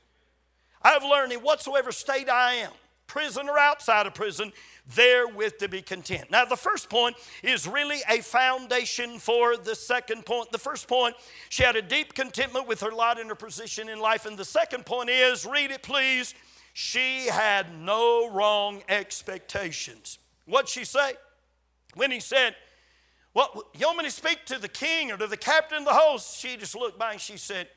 [0.80, 2.70] I've learned in whatsoever state I am,
[3.06, 4.50] prison or outside of prison,
[4.94, 6.30] therewith to be content.
[6.30, 10.52] Now, the first point is really a foundation for the second point.
[10.52, 11.16] The first point,
[11.50, 14.24] she had a deep contentment with her lot and her position in life.
[14.24, 16.34] And the second point is, read it please,
[16.72, 20.18] she had no wrong expectations.
[20.46, 21.14] What'd she say?
[21.94, 22.54] When he said,
[23.34, 25.92] Well, you want me to speak to the king or to the captain of the
[25.92, 26.38] host?
[26.38, 27.68] She just looked by and she said,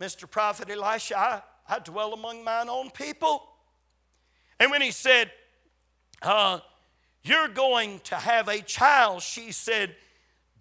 [0.00, 0.30] Mr.
[0.30, 3.42] Prophet Elisha, I, I dwell among mine own people.
[4.58, 5.30] And when he said,
[6.22, 6.60] uh,
[7.22, 9.94] You're going to have a child, she said,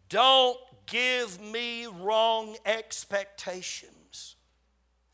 [0.09, 0.57] Don't
[0.87, 4.35] give me wrong expectations.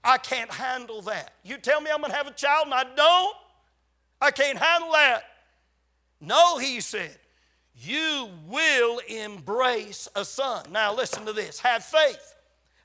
[0.03, 1.33] I can't handle that.
[1.43, 3.35] You tell me I'm going to have a child and I don't,
[4.21, 5.23] I can't handle that.
[6.21, 7.17] No, he said,
[7.81, 10.65] you will embrace a son.
[10.71, 12.35] Now, listen to this have faith,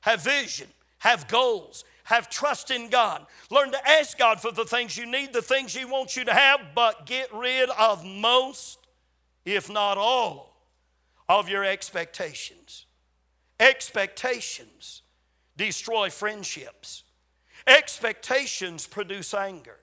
[0.01, 0.67] have vision,
[0.99, 3.25] have goals, have trust in God.
[3.49, 6.33] Learn to ask God for the things you need, the things He wants you to
[6.33, 8.79] have, but get rid of most,
[9.43, 10.55] if not all,
[11.27, 12.85] of your expectations.
[13.59, 15.01] Expectations
[15.57, 17.03] destroy friendships,
[17.67, 19.79] expectations produce anger.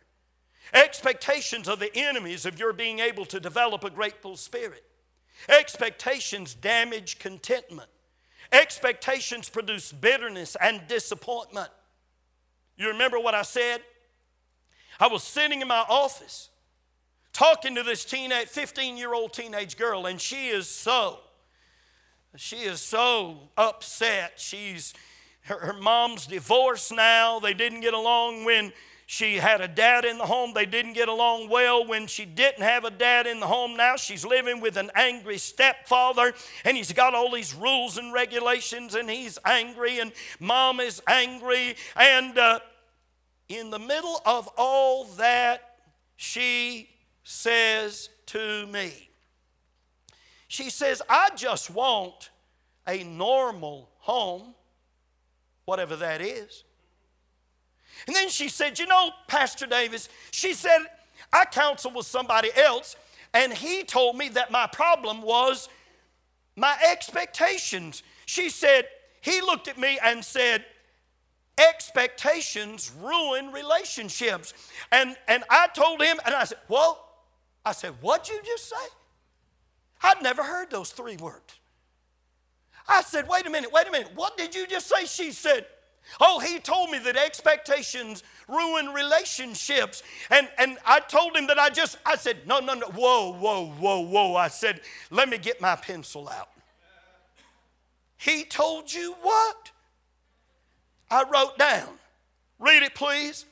[0.73, 4.85] Expectations are the enemies of your being able to develop a grateful spirit.
[5.49, 7.89] Expectations damage contentment.
[8.53, 11.71] Expectations produce bitterness and disappointment.
[12.77, 13.83] You remember what I said?
[14.99, 16.51] I was sitting in my office
[17.33, 21.19] talking to this teenage 15 year old teenage girl and she is so
[22.37, 24.93] she is so upset she's
[25.43, 28.73] her, her mom's divorced now they didn't get along when
[29.13, 30.55] she had a dad in the home.
[30.55, 33.77] They didn't get along well when she didn't have a dad in the home.
[33.77, 36.33] Now she's living with an angry stepfather,
[36.65, 41.77] and he's got all these rules and regulations, and he's angry, and mom is angry.
[41.95, 42.61] And uh,
[43.51, 45.77] in the middle of all that,
[46.17, 46.89] she
[47.23, 49.11] says to me,
[50.49, 52.31] She says, I just want
[52.89, 54.55] a normal home,
[55.67, 56.65] whatever that is.
[58.07, 60.79] And then she said, You know, Pastor Davis, she said,
[61.33, 62.97] I counseled with somebody else,
[63.33, 65.69] and he told me that my problem was
[66.57, 68.03] my expectations.
[68.27, 68.87] She said,
[69.23, 70.67] he looked at me and said,
[71.59, 74.53] Expectations ruin relationships.
[74.91, 77.09] And, and I told him, and I said, Well,
[77.65, 78.87] I said, What'd you just say?
[80.03, 81.55] I'd never heard those three words.
[82.89, 84.11] I said, Wait a minute, wait a minute.
[84.15, 85.05] What did you just say?
[85.07, 85.67] She said,
[86.21, 90.03] Oh, he told me that expectations ruin relationships.
[90.31, 93.67] And, and I told him that I just, I said, no, no, no, whoa, whoa,
[93.73, 94.37] whoa, whoa.
[94.37, 96.49] I said, let me get my pencil out.
[98.17, 99.71] He told you what?
[101.11, 101.89] I wrote down.
[102.59, 103.47] Read it, please.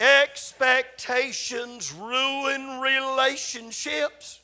[0.00, 4.40] Expectations ruin relationships.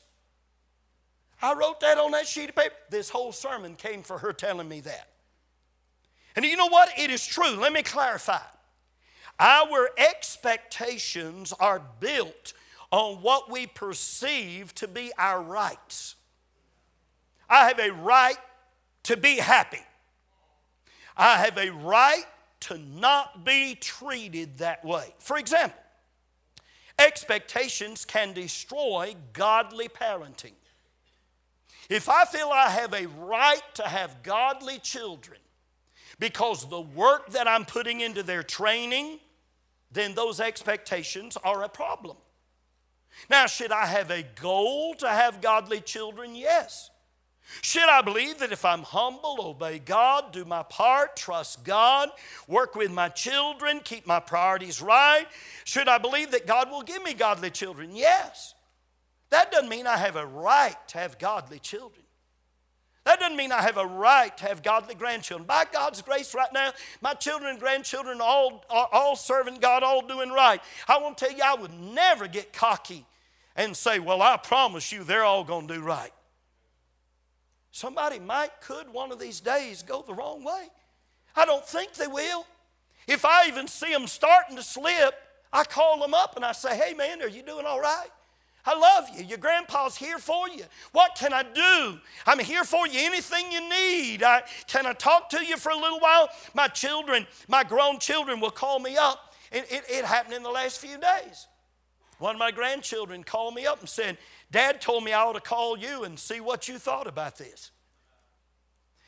[1.41, 2.75] I wrote that on that sheet of paper.
[2.89, 5.09] This whole sermon came for her telling me that.
[6.37, 6.89] And you know what?
[6.95, 7.55] It is true.
[7.55, 8.37] Let me clarify.
[9.39, 12.53] Our expectations are built
[12.91, 16.13] on what we perceive to be our rights.
[17.49, 18.37] I have a right
[19.03, 19.81] to be happy.
[21.17, 22.25] I have a right
[22.61, 25.15] to not be treated that way.
[25.17, 25.79] For example,
[26.99, 30.53] expectations can destroy godly parenting.
[31.89, 35.39] If I feel I have a right to have godly children,
[36.19, 39.19] because the work that I'm putting into their training,
[39.91, 42.17] then those expectations are a problem.
[43.29, 46.35] Now, should I have a goal to have godly children?
[46.35, 46.89] Yes.
[47.61, 52.09] Should I believe that if I'm humble, obey God, do my part, trust God,
[52.47, 55.25] work with my children, keep my priorities right?
[55.63, 57.95] Should I believe that God will give me godly children?
[57.95, 58.53] Yes.
[59.29, 62.06] That doesn't mean I have a right to have godly children.
[63.07, 65.47] That doesn't mean I have a right to have godly grandchildren.
[65.47, 70.05] By God's grace, right now, my children and grandchildren all, are all serving God, all
[70.05, 70.59] doing right.
[70.89, 73.05] I want to tell you, I would never get cocky
[73.55, 76.11] and say, Well, I promise you they're all going to do right.
[77.71, 80.67] Somebody might, could one of these days go the wrong way.
[81.33, 82.45] I don't think they will.
[83.07, 85.15] If I even see them starting to slip,
[85.53, 88.09] I call them up and I say, Hey, man, are you doing all right?
[88.67, 89.23] I love you.
[89.23, 90.63] Your grandpa's here for you.
[90.91, 91.99] What can I do?
[92.25, 92.99] I'm here for you.
[92.99, 94.23] Anything you need.
[94.23, 96.27] I, can I talk to you for a little while?
[96.53, 99.33] My children, my grown children will call me up.
[99.53, 101.47] It, it, it happened in the last few days.
[102.19, 104.17] One of my grandchildren called me up and said,
[104.51, 107.71] Dad told me I ought to call you and see what you thought about this.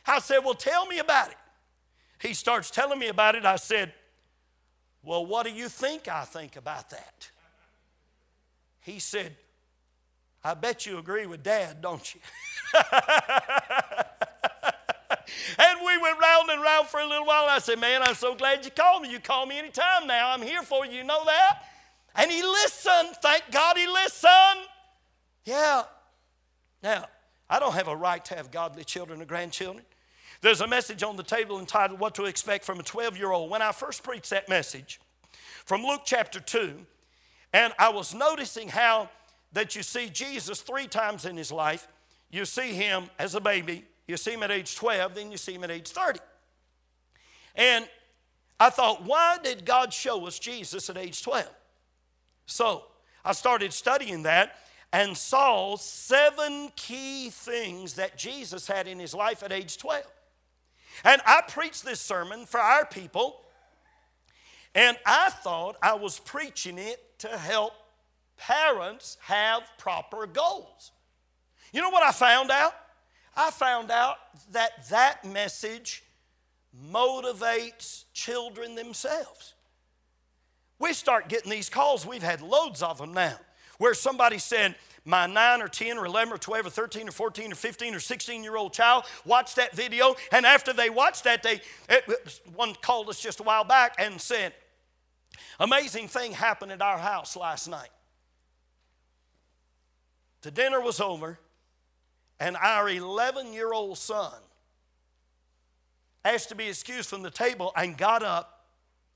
[0.05, 1.37] I said, Well, tell me about it.
[2.21, 3.43] He starts telling me about it.
[3.45, 3.91] I said,
[5.03, 7.29] Well, what do you think I think about that?
[8.79, 9.35] He said,
[10.43, 12.21] I bet you agree with Dad, don't you?
[15.57, 17.45] and we went round and round for a little while.
[17.49, 19.11] I said, Man, I'm so glad you called me.
[19.11, 20.31] You call me anytime now.
[20.31, 20.93] I'm here for you.
[20.93, 21.65] You know that?
[22.15, 23.15] And he listened.
[23.21, 24.67] Thank God he listened.
[25.45, 25.83] Yeah.
[26.81, 27.05] Now,
[27.49, 29.85] I don't have a right to have godly children or grandchildren.
[30.41, 33.49] There's a message on the table entitled What to Expect from a 12 year old.
[33.49, 35.01] When I first preached that message
[35.65, 36.85] from Luke chapter 2,
[37.51, 39.09] and I was noticing how
[39.53, 41.87] that you see Jesus three times in his life.
[42.29, 45.53] You see him as a baby, you see him at age 12, then you see
[45.53, 46.19] him at age 30.
[47.55, 47.87] And
[48.59, 51.45] I thought, why did God show us Jesus at age 12?
[52.45, 52.83] So
[53.23, 54.55] I started studying that
[54.91, 60.03] and saw seven key things that Jesus had in his life at age 12.
[61.03, 63.41] And I preached this sermon for our people,
[64.75, 67.73] and I thought I was preaching it to help
[68.39, 70.91] parents have proper goals.
[71.71, 72.73] You know what I found out?
[73.35, 74.15] I found out
[74.51, 76.03] that that message
[76.91, 79.53] motivates children themselves.
[80.79, 83.37] We start getting these calls, we've had loads of them now,
[83.77, 84.75] where somebody said,
[85.05, 87.99] my 9 or 10 or 11 or 12 or 13 or 14 or 15 or
[87.99, 92.75] 16 year old child watched that video, and after they watched that, they it, one
[92.81, 94.53] called us just a while back and said,
[95.59, 97.89] Amazing thing happened at our house last night.
[100.41, 101.39] The dinner was over,
[102.39, 104.33] and our 11 year old son
[106.23, 108.65] asked to be excused from the table and got up.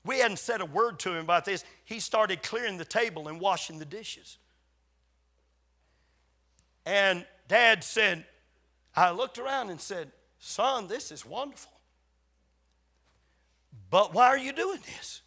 [0.04, 1.64] We hadn't said a word to him about this.
[1.84, 4.38] He started clearing the table and washing the dishes.
[6.84, 8.26] And dad said,
[8.94, 11.72] I looked around and said, Son, this is wonderful.
[13.90, 15.22] But why are you doing this?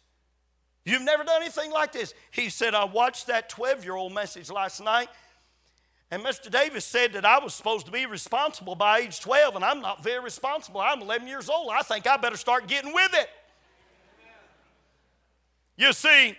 [0.84, 2.14] You've never done anything like this.
[2.30, 5.08] He said, I watched that 12 year old message last night
[6.10, 6.50] and Mr.
[6.50, 10.02] Davis said that I was supposed to be responsible by age 12, and I'm not
[10.02, 10.80] very responsible.
[10.80, 11.70] I'm 11 years old.
[11.72, 13.28] I think I better start getting with it.
[15.76, 16.34] You see,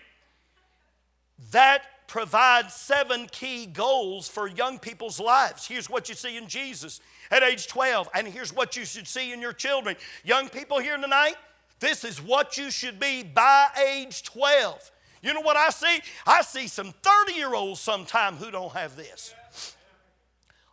[1.51, 5.67] that provides seven key goals for young people's lives.
[5.67, 6.99] Here's what you see in Jesus
[7.29, 9.95] at age 12, and here's what you should see in your children.
[10.23, 11.35] Young people here tonight,
[11.79, 14.91] this is what you should be by age 12.
[15.21, 15.99] You know what I see?
[16.25, 19.33] I see some 30 year olds sometime who don't have this.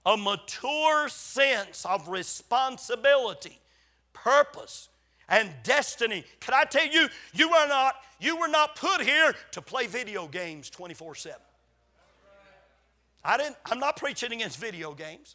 [0.04, 3.58] A mature sense of responsibility,
[4.12, 4.88] purpose,
[5.28, 6.24] and destiny.
[6.38, 10.28] Can I tell you, you are not, you were not put here to play video
[10.28, 11.32] games 24-7.
[13.24, 15.34] I didn't, I'm not preaching against video games.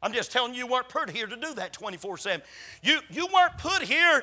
[0.00, 2.42] I'm just telling you, you weren't put here to do that 24-7.
[2.82, 4.22] You, you weren't put here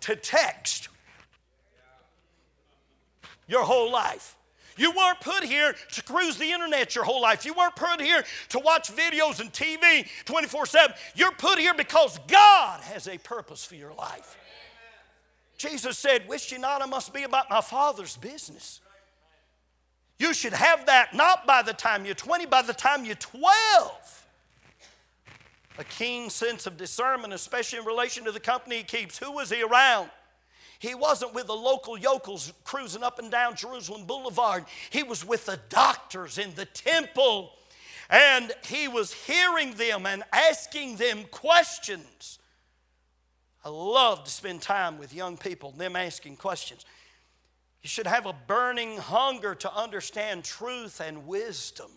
[0.00, 0.88] to text
[3.48, 4.36] your whole life.
[4.76, 7.44] You weren't put here to cruise the internet your whole life.
[7.44, 10.96] You weren't put here to watch videos and TV 24 7.
[11.16, 14.36] You're put here because God has a purpose for your life.
[15.58, 18.80] Jesus said, Wish you not, I must be about my Father's business.
[20.20, 24.26] You should have that not by the time you're 20, by the time you're 12.
[25.78, 29.18] A keen sense of discernment, especially in relation to the company he keeps.
[29.18, 30.10] Who was he around?
[30.78, 34.64] He wasn't with the local yokels cruising up and down Jerusalem Boulevard.
[34.90, 37.52] He was with the doctors in the temple.
[38.08, 42.38] And he was hearing them and asking them questions.
[43.64, 46.86] I love to spend time with young people, them asking questions.
[47.82, 51.90] You should have a burning hunger to understand truth and wisdom.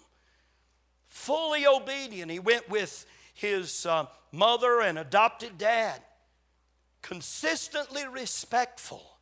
[1.05, 2.31] Fully obedient.
[2.31, 3.05] He went with
[3.35, 6.01] his uh, mother and adopted dad
[7.01, 9.17] consistently respectful,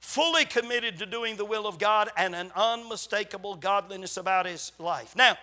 [0.00, 5.14] fully committed to doing the will of God, and an unmistakable godliness about his life.
[5.16, 5.36] Now,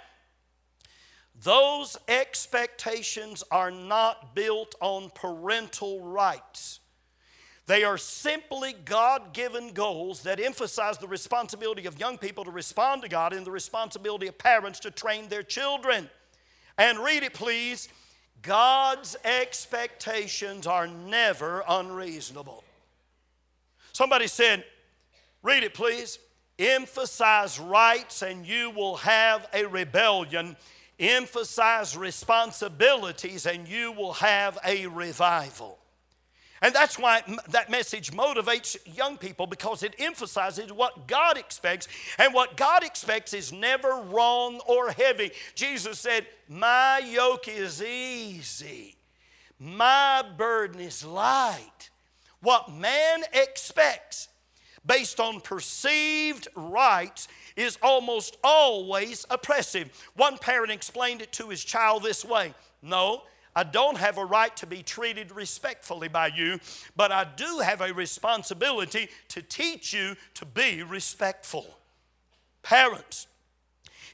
[1.42, 6.82] those expectations are not built on parental rights.
[7.66, 13.04] They are simply God given goals that emphasize the responsibility of young people to respond
[13.04, 16.10] to God and the responsibility of parents to train their children.
[16.80, 17.88] And read it, please.
[18.42, 22.64] God's expectations are never unreasonable.
[23.94, 24.64] Somebody said,
[25.44, 26.20] read it please.
[26.58, 30.56] Emphasize rights and you will have a rebellion.
[31.00, 35.79] Emphasize responsibilities and you will have a revival.
[36.62, 41.88] And that's why that message motivates young people because it emphasizes what God expects.
[42.18, 45.32] And what God expects is never wrong or heavy.
[45.55, 48.95] Jesus said, My yoke is easy,
[49.60, 51.89] my burden is light.
[52.41, 54.30] What man expects
[54.86, 59.91] based on perceived rights is almost always oppressive.
[60.16, 63.24] One parent explained it to his child this way No,
[63.56, 66.60] I don't have a right to be treated respectfully by you,
[66.95, 71.78] but I do have a responsibility to teach you to be respectful.
[72.62, 73.28] Parents,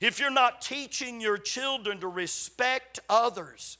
[0.01, 3.77] if you're not teaching your children to respect others,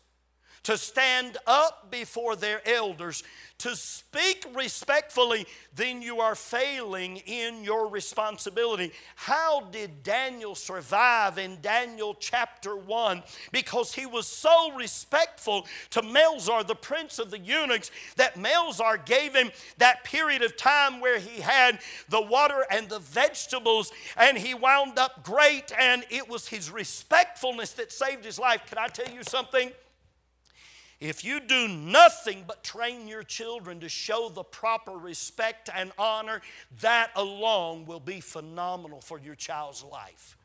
[0.64, 3.24] to stand up before their elders,
[3.66, 5.43] to speak respectfully,
[5.76, 8.91] then you are failing in your responsibility.
[9.16, 13.24] How did Daniel survive in Daniel chapter 1?
[13.51, 19.34] Because he was so respectful to Melzar, the prince of the eunuchs, that Melzar gave
[19.34, 19.49] him
[19.80, 24.99] that period of time where he had the water and the vegetables, and he wound
[24.99, 28.61] up great, and it was his respectfulness that saved his life.
[28.68, 29.72] Can I tell you something?
[31.00, 36.41] If you do nothing but train your children to show the proper respect and honor,
[36.80, 40.38] that alone will be phenomenal for your child's life.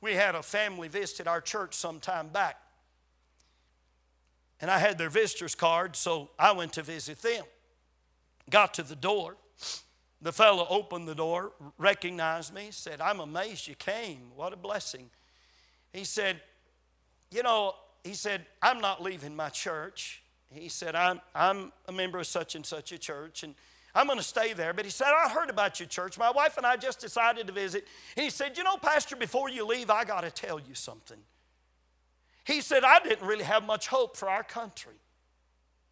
[0.00, 2.58] We had a family visit our church some time back.
[4.60, 7.44] And I had their visitor's card, so I went to visit them.
[8.48, 9.36] Got to the door.
[10.22, 14.32] The fellow opened the door, recognized me, said, I'm amazed you came.
[14.36, 15.08] What a blessing.
[15.92, 16.40] He said,
[17.30, 17.74] You know,
[18.04, 20.22] he said, I'm not leaving my church.
[20.52, 23.54] He said, I'm, I'm a member of such and such a church, and
[23.94, 24.72] I'm going to stay there.
[24.72, 26.18] But he said, I heard about your church.
[26.18, 27.86] My wife and I just decided to visit.
[28.16, 31.18] And he said, You know, Pastor, before you leave, I got to tell you something.
[32.44, 34.94] He said, I didn't really have much hope for our country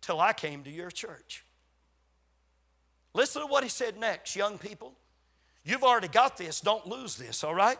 [0.00, 1.44] till I came to your church.
[3.14, 4.94] Listen to what he said next, young people.
[5.64, 6.60] You've already got this.
[6.60, 7.78] Don't lose this, all right?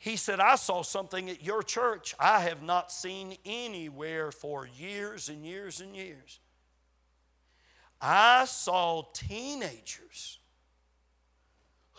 [0.00, 5.28] He said, I saw something at your church I have not seen anywhere for years
[5.28, 6.40] and years and years.
[8.00, 10.38] I saw teenagers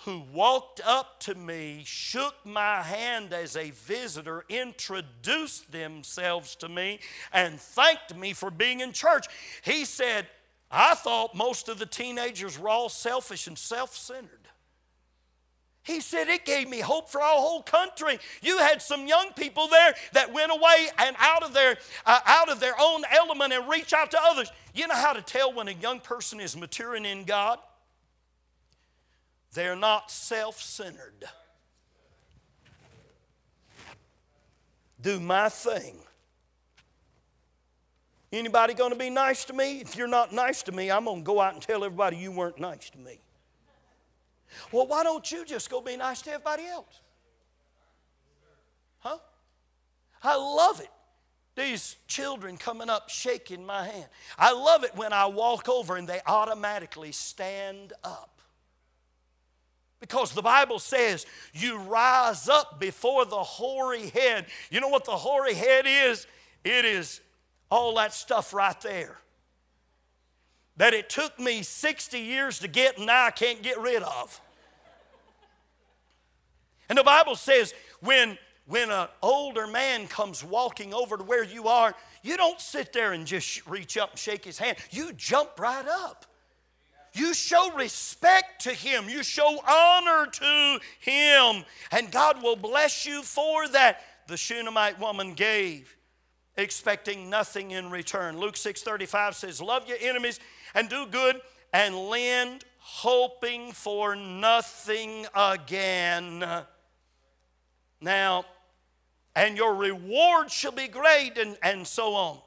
[0.06, 7.00] who walked up to me, shook my hand as a visitor, introduced themselves to me,
[7.32, 9.28] and thanked me for being in church.
[9.64, 10.26] He said,
[10.72, 14.48] I thought most of the teenagers were all selfish and self centered.
[15.84, 18.20] He said it gave me hope for our whole country.
[18.42, 22.50] You had some young people there that went away and out of their uh, out
[22.50, 24.52] of their own element and reach out to others.
[24.76, 27.58] You know how to tell when a young person is maturing in God?
[29.54, 31.26] They're not self-centered.
[35.02, 35.98] Do my thing.
[38.32, 39.82] Anybody going to be nice to me?
[39.82, 42.32] If you're not nice to me, I'm going to go out and tell everybody you
[42.32, 43.20] weren't nice to me.
[44.72, 47.02] Well, why don't you just go be nice to everybody else?
[49.00, 49.18] Huh?
[50.24, 50.90] I love it.
[51.56, 54.08] These children coming up shaking my hand.
[54.38, 58.42] I love it when I walk over and they automatically stand up.
[60.00, 64.48] Because the Bible says you rise up before the hoary head.
[64.70, 66.26] You know what the hoary head is?
[66.64, 67.22] It is
[67.70, 69.22] all that stuff right there
[70.82, 74.42] that it took me 60 years to get and now I can't get rid of.
[76.90, 81.68] And the Bible says when, when an older man comes walking over to where you
[81.68, 84.76] are, you don't sit there and just reach up and shake his hand.
[84.90, 86.26] You jump right up.
[87.14, 89.08] You show respect to him.
[89.08, 91.64] You show honor to him.
[91.92, 94.02] And God will bless you for that.
[94.26, 95.96] The Shunammite woman gave,
[96.58, 98.40] expecting nothing in return.
[98.40, 100.40] Luke 6:35 says, Love your enemies
[100.74, 101.42] and do good
[101.74, 106.46] and lend, hoping for nothing again.
[108.00, 108.46] Now,
[109.36, 112.40] and your reward shall be great, and, and so on.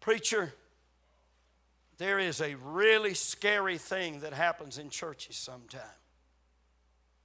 [0.00, 0.52] Preacher,
[1.98, 5.84] there is a really scary thing that happens in churches sometimes.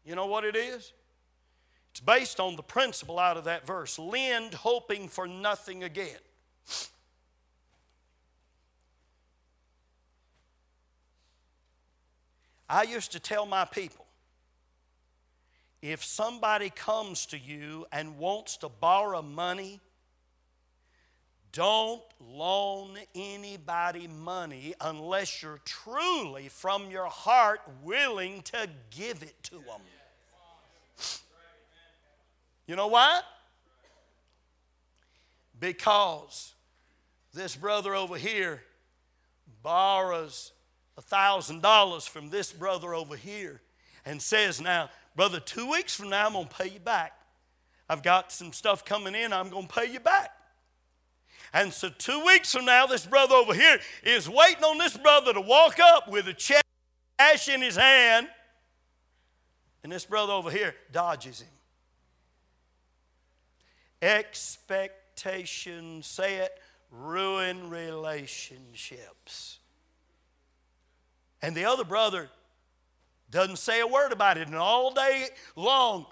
[0.06, 0.91] You know what it is?
[1.91, 6.18] It's based on the principle out of that verse lend hoping for nothing again.
[12.74, 14.04] I used to tell my people
[15.84, 19.80] if somebody comes to you and wants to borrow money,
[21.52, 29.58] don't loan anybody money unless you're truly from your heart willing to give it to
[29.58, 29.82] them.
[32.66, 33.22] You know why?
[35.60, 36.56] Because
[37.36, 38.64] this brother over here
[39.62, 40.54] borrows
[41.00, 43.62] $1,000 from this brother over here
[44.06, 47.14] and says, Now, Brother, two weeks from now, I'm going to pay you back.
[47.88, 50.32] I've got some stuff coming in, I'm going to pay you back.
[51.54, 55.34] And so, two weeks from now, this brother over here is waiting on this brother
[55.34, 56.64] to walk up with a check,
[57.20, 58.28] cash in his hand.
[59.84, 61.50] And this brother over here dodges him.
[64.02, 66.58] Expectation, say it,
[66.89, 69.60] ruin relationships.
[71.44, 72.30] And the other brother
[73.30, 74.48] doesn't say a word about it.
[74.48, 75.28] And all day
[75.58, 76.06] long,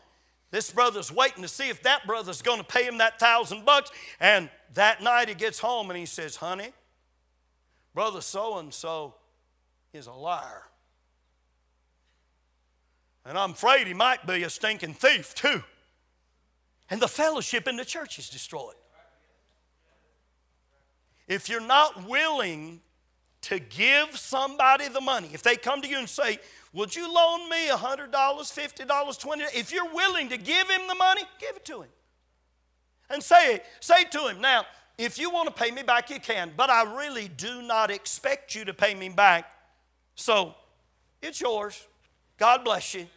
[0.51, 3.89] this brother's waiting to see if that brother's going to pay him that thousand bucks.
[4.19, 6.71] And that night he gets home and he says, Honey,
[7.93, 9.15] brother so and so
[9.93, 10.63] is a liar.
[13.25, 15.63] And I'm afraid he might be a stinking thief too.
[16.89, 18.75] And the fellowship in the church is destroyed.
[21.29, 22.81] If you're not willing
[23.41, 26.39] to give somebody the money, if they come to you and say,
[26.73, 29.41] would you loan me $100, $50, $20?
[29.53, 31.89] If you're willing to give him the money, give it to him.
[33.09, 34.65] And say, say to him, now,
[34.97, 38.55] if you want to pay me back, you can, but I really do not expect
[38.55, 39.45] you to pay me back.
[40.15, 40.53] So
[41.21, 41.87] it's yours.
[42.37, 43.07] God bless you.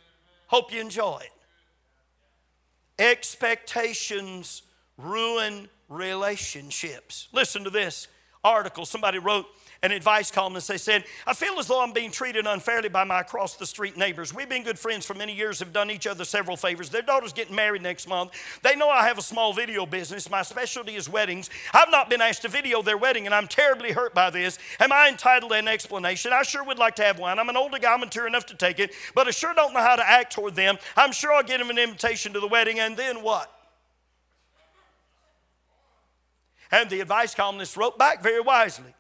[0.47, 3.03] Hope you enjoy it.
[3.03, 4.63] Expectations
[4.97, 7.29] ruin relationships.
[7.33, 8.09] Listen to this
[8.43, 9.47] article somebody wrote
[9.85, 10.67] an advice columnist.
[10.67, 13.99] they said, I feel as though I'm being treated unfairly by my across the street
[13.99, 14.33] neighbors.
[14.33, 16.89] We've been good friends for many years, have done each other several favors.
[16.89, 18.33] Their daughter's getting married next month.
[18.63, 20.31] They know I have a small video business.
[20.31, 21.51] My specialty is weddings.
[21.75, 24.59] I've not been asked to video their wedding, and I'm terribly hurt by this.
[24.81, 26.33] Am I entitled to an explanation?
[26.33, 27.39] I sure would like to have one.
[27.39, 29.97] I'm an older guy, mature enough to take it, but I sure don't know how
[29.97, 30.79] to act toward them.
[30.97, 33.51] I'm sure I'll get them an invitation to the wedding, and then what?
[36.73, 38.95] And the advice columnist wrote back very wisely.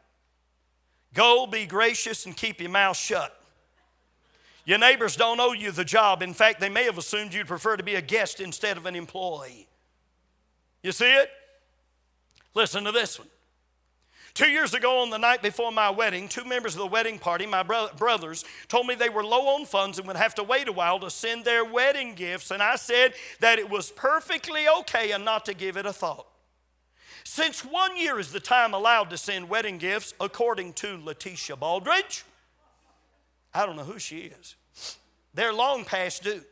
[1.14, 3.34] Go be gracious and keep your mouth shut.
[4.66, 6.22] Your neighbors don't owe you the job.
[6.22, 8.96] In fact, they may have assumed you'd prefer to be a guest instead of an
[8.96, 9.68] employee.
[10.82, 11.30] You see it?
[12.54, 13.28] Listen to this one.
[14.32, 17.46] Two years ago, on the night before my wedding, two members of the wedding party,
[17.46, 20.66] my bro- brothers, told me they were low on funds and would have to wait
[20.66, 22.50] a while to send their wedding gifts.
[22.50, 26.26] And I said that it was perfectly okay and not to give it a thought.
[27.24, 32.22] Since one year is the time allowed to send wedding gifts, according to Letitia Baldrige,
[33.52, 34.56] I don't know who she is.
[35.32, 36.42] They're long past due.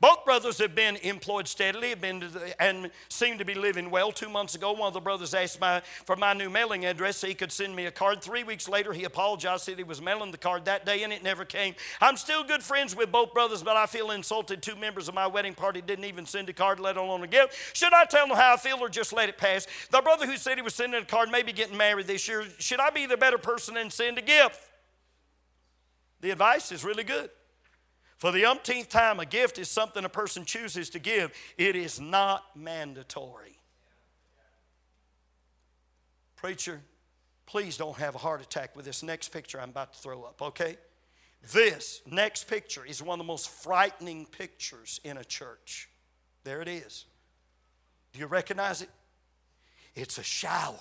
[0.00, 4.10] Both brothers have been employed steadily have been the, and seem to be living well.
[4.10, 7.26] Two months ago, one of the brothers asked my, for my new mailing address so
[7.26, 8.22] he could send me a card.
[8.22, 11.22] Three weeks later, he apologized, said he was mailing the card that day, and it
[11.22, 11.74] never came.
[12.00, 14.62] I'm still good friends with both brothers, but I feel insulted.
[14.62, 17.76] Two members of my wedding party didn't even send a card, let alone a gift.
[17.76, 19.66] Should I tell them how I feel or just let it pass?
[19.90, 22.44] The brother who said he was sending a card may be getting married this year.
[22.58, 24.60] Should I be the better person and send a gift?
[26.20, 27.30] The advice is really good.
[28.22, 31.98] For the umpteenth time, a gift is something a person chooses to give, it is
[31.98, 33.58] not mandatory.
[36.36, 36.82] Preacher,
[37.46, 40.40] please don't have a heart attack with this next picture I'm about to throw up,
[40.40, 40.76] okay?
[41.52, 45.88] This next picture is one of the most frightening pictures in a church.
[46.44, 47.06] There it is.
[48.12, 48.90] Do you recognize it?
[49.96, 50.78] It's a shower.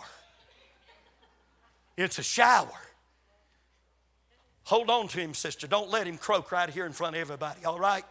[1.97, 2.90] It's a shower.
[4.71, 5.67] Hold on to him, sister.
[5.67, 8.05] Don't let him croak right here in front of everybody, all right?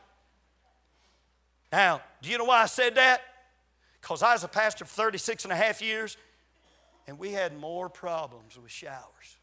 [1.73, 3.23] Now, do you know why I said that?
[3.99, 6.19] Because I was a pastor for 36 and a half years,
[7.09, 9.39] and we had more problems with showers.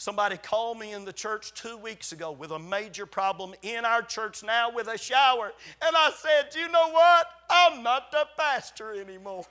[0.00, 4.00] Somebody called me in the church two weeks ago with a major problem in our
[4.00, 5.52] church now with a shower.
[5.82, 7.26] And I said, You know what?
[7.50, 9.44] I'm not the pastor anymore.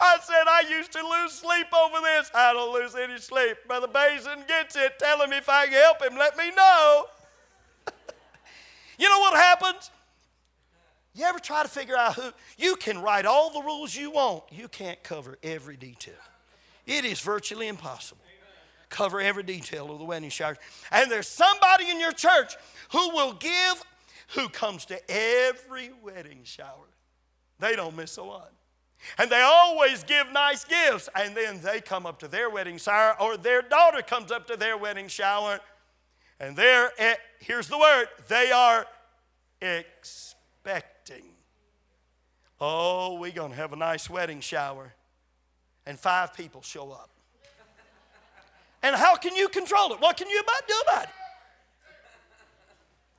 [0.00, 2.30] I said, I used to lose sleep over this.
[2.32, 3.56] I don't lose any sleep.
[3.66, 4.96] Brother Basin gets it.
[5.00, 7.06] Tell him if I can help him, let me know.
[8.98, 9.90] you know what happens?
[11.14, 12.30] You ever try to figure out who?
[12.56, 16.14] You can write all the rules you want, you can't cover every detail.
[16.86, 18.23] It is virtually impossible
[18.94, 20.56] cover every detail of the wedding shower.
[20.92, 22.54] And there's somebody in your church
[22.92, 23.82] who will give,
[24.36, 26.88] who comes to every wedding shower.
[27.58, 28.42] They don't miss a one.
[29.18, 31.08] And they always give nice gifts.
[31.14, 34.56] And then they come up to their wedding shower, or their daughter comes up to
[34.56, 35.58] their wedding shower.
[36.38, 36.92] And they're,
[37.40, 38.86] here's the word, they are
[39.60, 41.24] expecting.
[42.60, 44.94] Oh, we're going to have a nice wedding shower.
[45.84, 47.10] And five people show up.
[48.84, 50.00] And how can you control it?
[50.00, 51.10] What can you about do about it?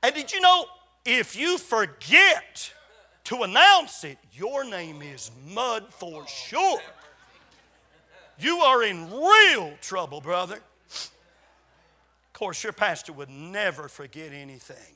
[0.04, 0.66] And did you know
[1.04, 2.72] if you forget
[3.24, 6.80] to announce it, your name is mud for sure.
[8.38, 10.60] You are in real trouble, brother.
[10.88, 14.94] Of course, your pastor would never forget anything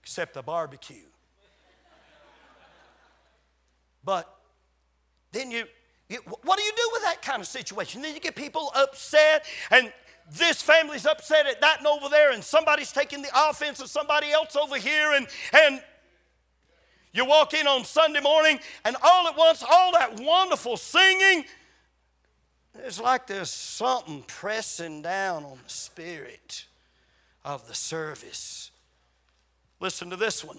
[0.00, 1.08] except the barbecue.
[4.04, 4.32] But
[5.32, 5.64] then you
[6.08, 8.02] what do you do with that kind of situation?
[8.02, 9.92] Then you get people upset, and
[10.30, 14.30] this family's upset at that and over there, and somebody's taking the offense of somebody
[14.30, 15.82] else over here, and, and
[17.12, 21.44] you walk in on Sunday morning, and all at once, all that wonderful singing,
[22.82, 26.66] it's like there's something pressing down on the spirit
[27.44, 28.72] of the service.
[29.80, 30.58] Listen to this one.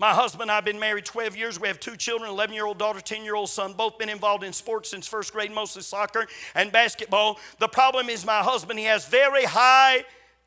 [0.00, 1.60] My husband and I have been married 12 years.
[1.60, 4.42] We have two children 11 year old daughter, 10 year old son, both been involved
[4.42, 6.26] in sports since first grade, mostly soccer
[6.56, 7.38] and basketball.
[7.60, 10.04] The problem is, my husband, he has very high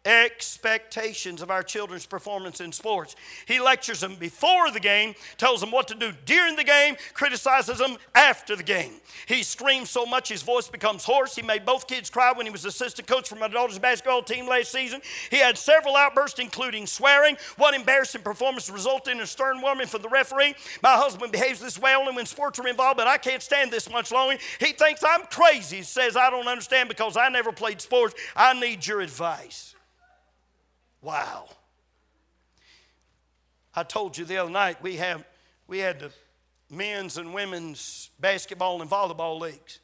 [0.07, 3.15] expectations of our children's performance in sports.
[3.45, 7.79] He lectures them before the game, tells them what to do during the game, criticizes
[7.79, 8.93] them after the game.
[9.27, 11.35] He screams so much his voice becomes hoarse.
[11.35, 14.47] He made both kids cry when he was assistant coach for my daughter's basketball team
[14.47, 15.01] last season.
[15.29, 17.35] He had several outbursts, including swearing.
[17.57, 20.55] One embarrassing performance resulted in a stern warning from the referee.
[20.81, 23.89] My husband behaves this way only when sports are involved, but I can't stand this
[23.91, 24.37] much longer.
[24.59, 25.77] He thinks I'm crazy.
[25.77, 28.15] He says, I don't understand because I never played sports.
[28.35, 29.75] I need your advice.
[31.07, 31.47] Wow.
[33.73, 35.23] I told you the other night we have
[35.65, 36.11] we had the
[36.69, 39.79] men's and women's basketball and volleyball leagues.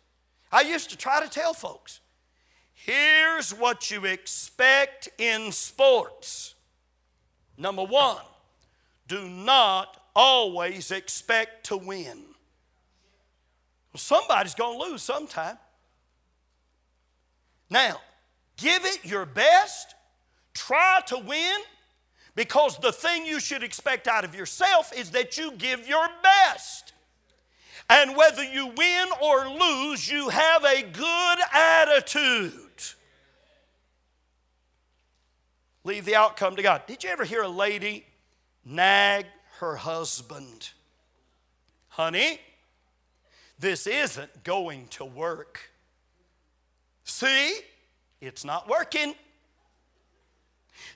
[0.52, 2.02] I used to try to tell folks,
[2.74, 6.56] here's what you expect in sports.
[7.58, 8.18] Number one,
[9.08, 12.18] do not always expect to win.
[13.94, 15.58] Well, somebody's going to lose sometime.
[17.70, 18.02] Now,
[18.58, 19.93] give it your best
[20.54, 21.56] Try to win
[22.36, 26.94] because the thing you should expect out of yourself is that you give your best.
[27.90, 32.54] And whether you win or lose, you have a good attitude.
[35.84, 36.84] Leave the outcome to God.
[36.88, 38.06] Did you ever hear a lady
[38.66, 39.26] nag
[39.60, 40.70] her husband?
[41.90, 42.40] Honey,
[43.60, 45.70] this isn't going to work.
[47.04, 47.60] See,
[48.22, 49.14] it's not working.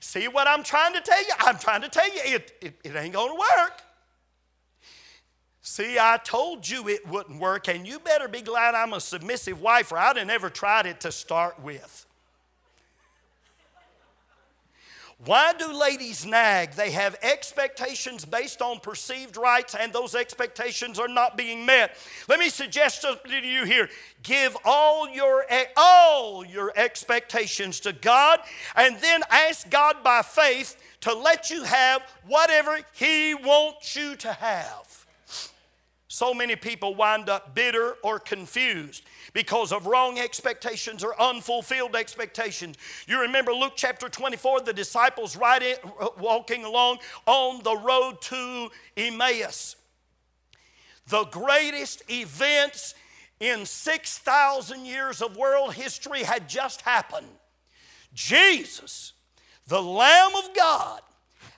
[0.00, 1.32] See what I'm trying to tell you?
[1.40, 3.82] I'm trying to tell you it, it, it ain't going to work.
[5.60, 9.60] See, I told you it wouldn't work, and you better be glad I'm a submissive
[9.60, 12.06] wife, or I'd have never tried it to start with.
[15.24, 16.74] Why do ladies nag?
[16.74, 21.96] They have expectations based on perceived rights, and those expectations are not being met.
[22.28, 23.90] Let me suggest to you here
[24.22, 28.38] give all your, eh, all your expectations to God,
[28.76, 34.32] and then ask God by faith to let you have whatever He wants you to
[34.32, 34.97] have.
[36.10, 39.04] So many people wind up bitter or confused
[39.34, 42.76] because of wrong expectations or unfulfilled expectations.
[43.06, 45.76] You remember Luke chapter 24, the disciples riding,
[46.18, 49.76] walking along on the road to Emmaus.
[51.08, 52.94] The greatest events
[53.38, 57.28] in 6,000 years of world history had just happened.
[58.14, 59.12] Jesus,
[59.66, 61.02] the Lamb of God,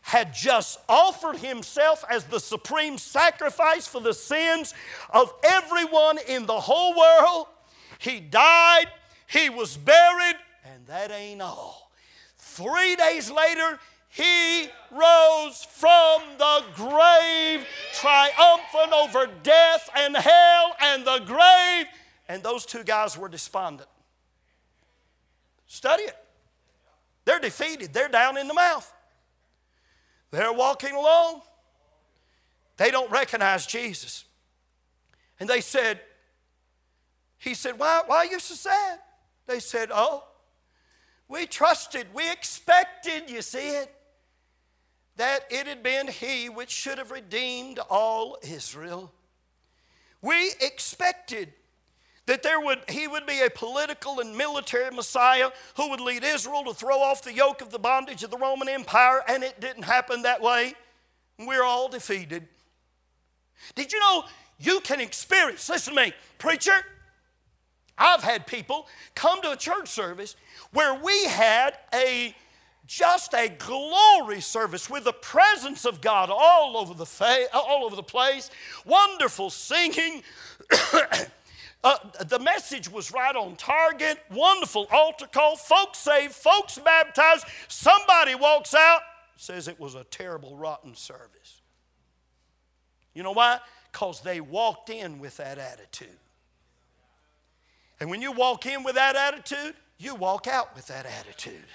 [0.03, 4.75] had just offered himself as the supreme sacrifice for the sins
[5.11, 7.47] of everyone in the whole world.
[7.99, 8.87] He died,
[9.27, 11.91] he was buried, and that ain't all.
[12.39, 13.79] Three days later,
[14.09, 21.87] he rose from the grave, triumphant over death and hell and the grave.
[22.29, 23.89] And those two guys were despondent.
[25.67, 26.17] Study it.
[27.25, 28.93] They're defeated, they're down in the mouth.
[30.31, 31.43] They're walking along.
[32.77, 34.25] They don't recognize Jesus.
[35.39, 36.01] And they said,
[37.39, 38.99] He said, Why, why are you so sad?
[39.47, 40.25] They said, Oh,
[41.29, 43.95] we trusted, we expected, you see it,
[45.17, 49.13] that it had been He which should have redeemed all Israel.
[50.23, 51.53] We expected
[52.31, 56.63] that there would, he would be a political and military Messiah who would lead Israel
[56.63, 59.83] to throw off the yoke of the bondage of the Roman Empire, and it didn't
[59.83, 60.75] happen that way.
[61.41, 62.47] We're all defeated.
[63.75, 64.27] Did you know
[64.61, 66.85] you can experience, listen to me, preacher,
[67.99, 70.37] I've had people come to a church service
[70.73, 72.33] where we had a
[72.87, 77.97] just a glory service with the presence of God all over the fa- all over
[77.97, 78.53] the place,
[78.85, 80.23] wonderful singing.
[81.83, 84.19] Uh, the message was right on target.
[84.31, 85.57] Wonderful altar call.
[85.57, 87.47] Folks saved, folks baptized.
[87.69, 89.01] Somebody walks out,
[89.37, 91.63] says it was a terrible, rotten service.
[93.15, 93.61] You know why?
[93.91, 96.09] Because they walked in with that attitude.
[97.99, 101.67] And when you walk in with that attitude, you walk out with that attitude.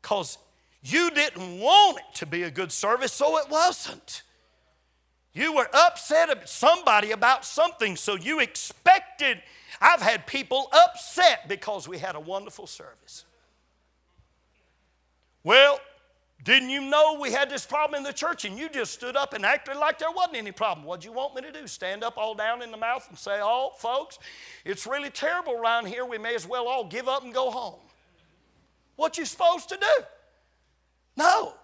[0.00, 0.38] Because
[0.82, 4.22] you didn't want it to be a good service, so it wasn't.
[5.34, 9.42] You were upset at somebody about something, so you expected.
[9.80, 13.24] I've had people upset because we had a wonderful service.
[15.42, 15.80] Well,
[16.44, 19.32] didn't you know we had this problem in the church and you just stood up
[19.32, 20.84] and acted like there wasn't any problem?
[20.84, 21.66] What'd you want me to do?
[21.66, 24.18] Stand up all down in the mouth and say, Oh, folks,
[24.64, 26.04] it's really terrible around here.
[26.04, 27.80] We may as well all give up and go home.
[28.96, 30.04] What you supposed to do?
[31.16, 31.54] No.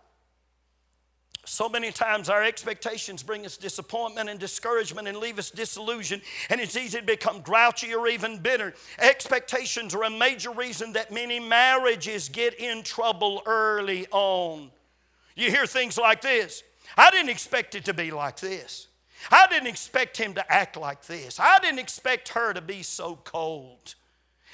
[1.49, 6.20] So many times our expectations bring us disappointment and discouragement and leave us disillusioned,
[6.51, 8.74] and it's easy to become grouchy or even bitter.
[8.99, 14.70] Expectations are a major reason that many marriages get in trouble early on.
[15.36, 16.62] You hear things like this
[16.99, 18.88] I didn't expect it to be like this.
[19.30, 21.40] I didn't expect him to act like this.
[21.40, 23.94] I didn't expect her to be so cold.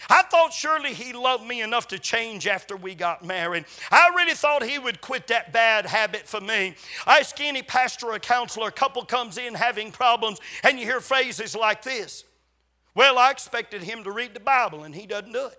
[0.09, 3.65] I thought surely he loved me enough to change after we got married.
[3.91, 6.75] I really thought he would quit that bad habit for me.
[7.07, 11.01] I ask any pastor or counselor, a couple comes in having problems, and you hear
[11.01, 12.25] phrases like this
[12.95, 15.59] Well, I expected him to read the Bible, and he doesn't do it.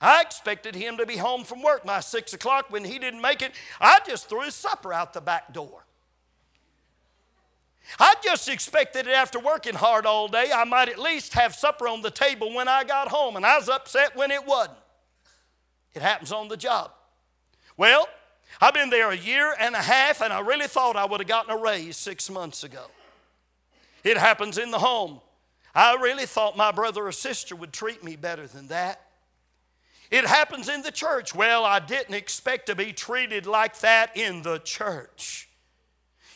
[0.00, 2.70] I expected him to be home from work by six o'clock.
[2.70, 5.85] When he didn't make it, I just threw his supper out the back door.
[7.98, 11.88] I just expected it after working hard all day, I might at least have supper
[11.88, 14.76] on the table when I got home, and I was upset when it wasn't.
[15.94, 16.90] It happens on the job.
[17.76, 18.08] Well,
[18.60, 21.28] I've been there a year and a half, and I really thought I would have
[21.28, 22.86] gotten a raise six months ago.
[24.04, 25.20] It happens in the home.
[25.74, 29.02] I really thought my brother or sister would treat me better than that.
[30.10, 31.34] It happens in the church.
[31.34, 35.48] Well, I didn't expect to be treated like that in the church.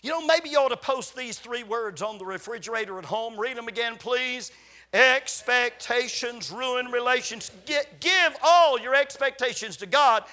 [0.02, 3.38] You know, maybe you ought to post these three words on the refrigerator at home.
[3.38, 4.50] Read them again, please.
[4.92, 7.50] Expectations ruin relations.
[7.66, 10.24] Get, give all your expectations to God.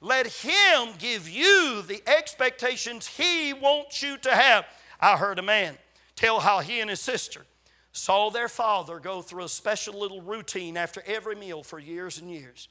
[0.00, 4.64] Let Him give you the expectations He wants you to have.
[5.00, 5.76] I heard a man
[6.14, 7.44] tell how he and his sister
[7.92, 12.30] saw their father go through a special little routine after every meal for years and
[12.30, 12.68] years.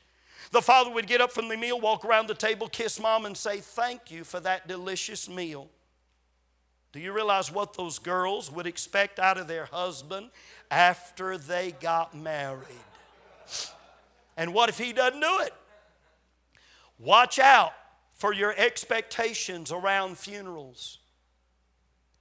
[0.52, 3.36] The father would get up from the meal, walk around the table, kiss mom, and
[3.36, 5.70] say, Thank you for that delicious meal.
[6.96, 10.30] Do you realize what those girls would expect out of their husband
[10.72, 12.64] after they got married?
[14.38, 15.54] And what if he doesn't do it?
[16.98, 17.74] Watch out
[18.14, 21.00] for your expectations around funerals.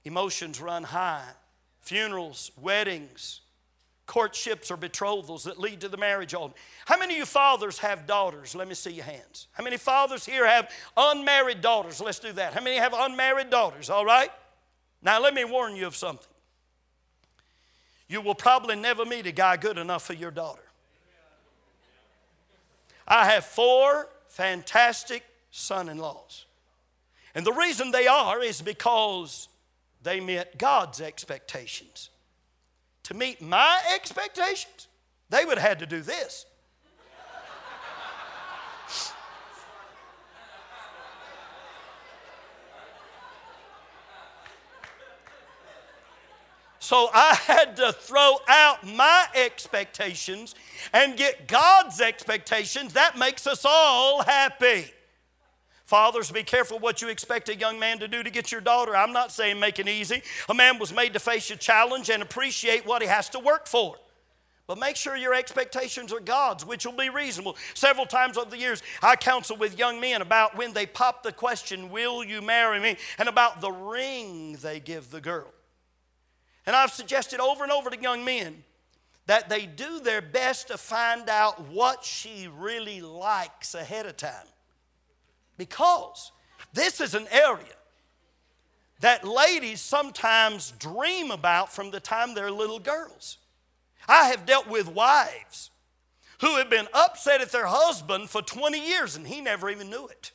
[0.03, 1.23] Emotions run high.
[1.79, 3.39] Funerals, weddings,
[4.07, 6.55] courtships or betrothals that lead to the marriage altar.
[6.83, 8.53] How many of you fathers have daughters?
[8.53, 9.47] Let me see your hands.
[9.53, 12.01] How many fathers here have unmarried daughters?
[12.01, 12.53] Let's do that.
[12.53, 13.89] How many have unmarried daughters?
[13.89, 14.31] All right?
[15.05, 16.33] Now, let me warn you of something.
[18.07, 20.63] You will probably never meet a guy good enough for your daughter.
[23.07, 26.45] I have four fantastic son in laws.
[27.35, 29.47] And the reason they are is because
[30.01, 32.09] they met God's expectations.
[33.03, 34.87] To meet my expectations,
[35.29, 36.47] they would have had to do this.
[46.85, 50.53] So I had to throw out my expectations
[50.93, 52.93] and get God's expectations.
[52.93, 54.85] That makes us all happy.
[55.85, 58.95] Fathers, be careful what you expect a young man to do to get your daughter.
[58.95, 60.21] I'm not saying make it easy.
[60.47, 63.65] A man was made to face a challenge and appreciate what he has to work
[63.65, 63.95] for.
[64.67, 67.55] But make sure your expectations are God's, which will be reasonable.
[67.73, 71.31] Several times over the years, I counsel with young men about when they pop the
[71.31, 72.97] question, Will you marry me?
[73.17, 75.51] and about the ring they give the girl.
[76.65, 78.63] And I've suggested over and over to young men
[79.27, 84.47] that they do their best to find out what she really likes ahead of time.
[85.57, 86.31] Because
[86.73, 87.73] this is an area
[88.99, 93.37] that ladies sometimes dream about from the time they're little girls.
[94.07, 95.71] I have dealt with wives
[96.41, 100.07] who have been upset at their husband for 20 years and he never even knew
[100.07, 100.31] it.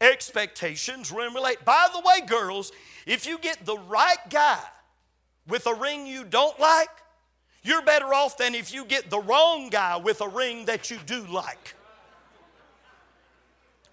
[0.00, 1.64] Expectations relate.
[1.64, 2.72] By the way, girls,
[3.06, 4.60] if you get the right guy
[5.48, 6.88] with a ring you don't like,
[7.62, 10.98] you're better off than if you get the wrong guy with a ring that you
[11.06, 11.74] do like.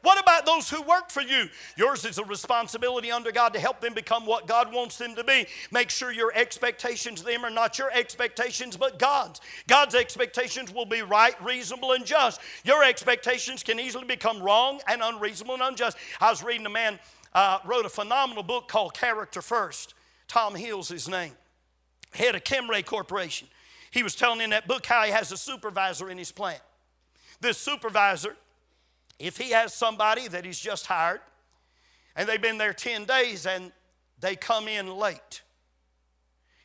[0.02, 1.50] What about those who work for you?
[1.76, 5.26] Yours is a responsibility under God to help them become what God wants them to
[5.26, 5.46] be.
[5.72, 9.42] Make sure your expectations of them are not your expectations, but God's.
[9.68, 12.40] God's expectations will be right, reasonable, and just.
[12.64, 15.98] Your expectations can easily become wrong and unreasonable and unjust.
[16.22, 16.98] I was reading a man
[17.34, 19.96] uh, wrote a phenomenal book called Character First.
[20.30, 21.34] Tom Hill's his name,
[22.14, 23.48] head of Kimray Corporation.
[23.92, 26.62] He was telling in that book how he has a supervisor in his plant.
[27.42, 28.36] This supervisor,
[29.18, 31.22] if he has somebody that he's just hired
[32.16, 33.72] and they've been there 10 days and
[34.20, 35.42] they come in late,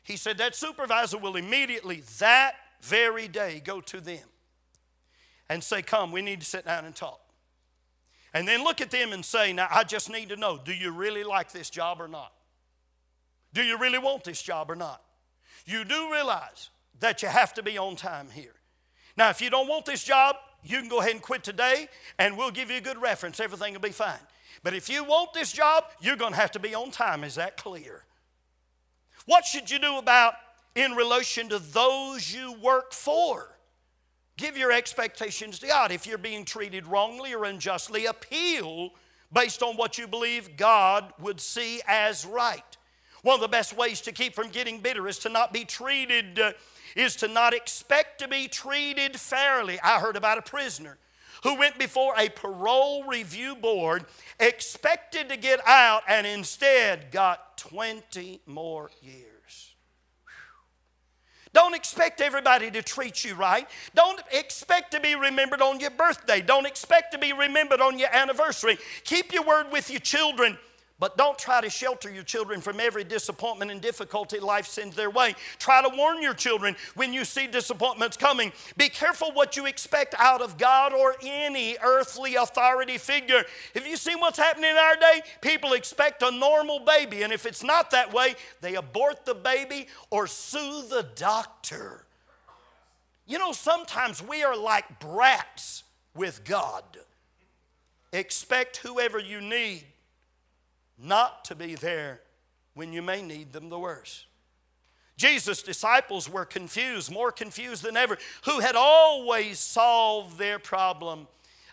[0.03, 4.27] he said that supervisor will immediately that very day go to them
[5.49, 7.19] and say, Come, we need to sit down and talk.
[8.31, 10.91] And then look at them and say, Now, I just need to know, do you
[10.91, 12.31] really like this job or not?
[13.55, 15.01] Do you really want this job or not?
[15.65, 18.53] You do realize that you have to be on time here.
[19.17, 21.87] Now, if you don't want this job, you can go ahead and quit today
[22.19, 23.39] and we'll give you a good reference.
[23.39, 24.19] Everything will be fine.
[24.61, 27.23] But if you want this job, you're going to have to be on time.
[27.23, 28.03] Is that clear?
[29.25, 30.33] What should you do about
[30.75, 33.55] in relation to those you work for?
[34.35, 35.93] Give your expectations to God.
[35.93, 38.89] If you're being treated wrongly or unjustly, appeal
[39.31, 42.74] based on what you believe God would see as right.
[43.25, 46.39] One of the best ways to keep from getting bitter is to not be treated,
[46.39, 46.51] uh,
[46.95, 49.79] is to not expect to be treated fairly.
[49.81, 50.99] I heard about a prisoner
[51.41, 54.05] who went before a parole review board,
[54.39, 59.73] expected to get out, and instead got 20 more years.
[61.51, 63.67] Don't expect everybody to treat you right.
[63.95, 66.41] Don't expect to be remembered on your birthday.
[66.41, 68.77] Don't expect to be remembered on your anniversary.
[69.03, 70.59] Keep your word with your children.
[70.97, 75.09] But don't try to shelter your children from every disappointment and difficulty life sends their
[75.09, 75.35] way.
[75.59, 78.53] Try to warn your children when you see disappointments coming.
[78.77, 83.43] Be careful what you expect out of God or any earthly authority figure.
[83.73, 87.45] Have you seen what's happening in our day, people expect a normal baby, and if
[87.45, 92.05] it's not that way, they abort the baby or sue the doctor.
[93.25, 95.83] You know, sometimes we are like brats
[96.15, 96.83] with God.
[98.13, 99.83] Expect whoever you need
[100.97, 102.21] not to be there
[102.73, 104.25] when you may need them the worst.
[105.17, 111.27] Jesus' disciples were confused, more confused than ever, who had always solved their problem.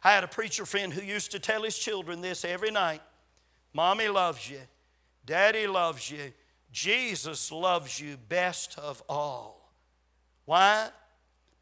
[0.04, 3.02] I had a preacher friend who used to tell his children this every night
[3.74, 4.60] Mommy loves you,
[5.24, 6.32] Daddy loves you,
[6.70, 9.72] Jesus loves you best of all.
[10.44, 10.88] Why?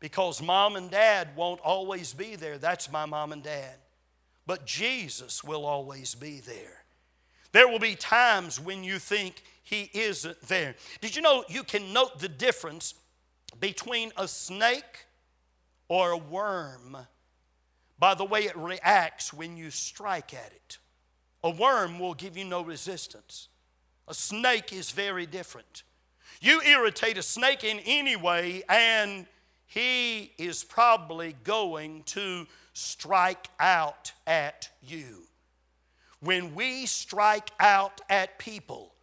[0.01, 2.59] Because mom and dad won't always be there.
[2.59, 3.77] That's my mom and dad.
[4.47, 6.80] But Jesus will always be there.
[7.53, 10.77] There will be times when you think he isn't there.
[11.01, 12.95] Did you know you can note the difference
[13.59, 15.07] between a snake
[15.89, 16.97] or a worm
[18.01, 20.79] by the way it reacts when you strike at it.
[21.45, 23.49] A worm will give you no resistance.
[24.09, 25.85] A snake is very different.
[26.41, 29.27] You irritate a snake in any way, and
[29.67, 35.27] he is probably going to strike out at you.
[36.21, 38.95] When we strike out at people,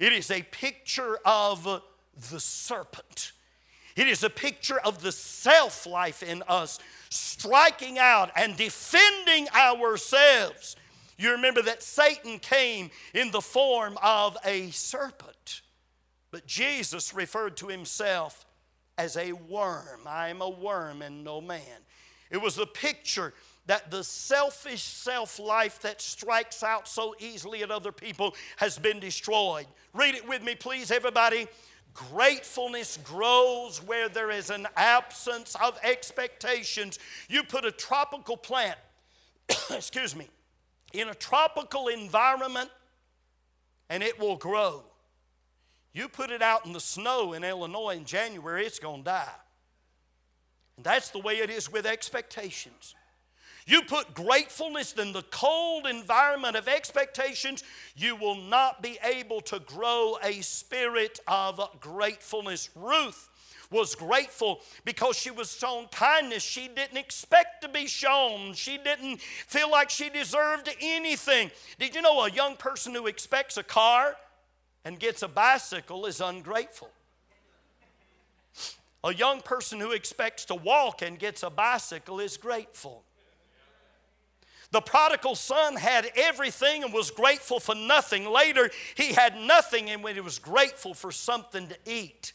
[0.00, 1.82] it is a picture of
[2.30, 3.32] the serpent.
[3.96, 6.78] It is a picture of the self life in us
[7.10, 10.76] striking out and defending ourselves.
[11.16, 15.62] You remember that Satan came in the form of a serpent,
[16.32, 18.44] but Jesus referred to himself
[18.98, 20.00] as a worm.
[20.06, 21.84] I am a worm and no man.
[22.30, 23.32] It was a picture
[23.66, 29.00] that the selfish self life that strikes out so easily at other people has been
[29.00, 29.66] destroyed.
[29.92, 31.46] Read it with me, please, everybody.
[31.94, 36.98] Gratefulness grows where there is an absence of expectations.
[37.28, 38.78] You put a tropical plant,
[39.70, 40.28] excuse me,
[40.92, 42.70] in a tropical environment
[43.88, 44.82] and it will grow.
[45.92, 49.28] You put it out in the snow in Illinois in January, it's going to die.
[50.76, 52.96] And that's the way it is with expectations.
[53.66, 57.64] You put gratefulness in the cold environment of expectations,
[57.96, 62.68] you will not be able to grow a spirit of gratefulness.
[62.74, 63.30] Ruth
[63.70, 68.52] was grateful because she was shown kindness she didn't expect to be shown.
[68.52, 71.50] She didn't feel like she deserved anything.
[71.78, 74.16] Did you know a young person who expects a car
[74.84, 76.90] and gets a bicycle is ungrateful?
[79.02, 83.04] A young person who expects to walk and gets a bicycle is grateful.
[84.74, 88.28] The prodigal son had everything and was grateful for nothing.
[88.28, 92.32] Later, he had nothing and when he was grateful for something to eat.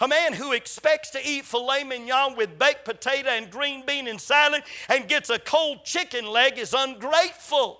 [0.00, 4.20] A man who expects to eat filet mignon with baked potato and green bean and
[4.20, 7.78] salad and gets a cold chicken leg is ungrateful.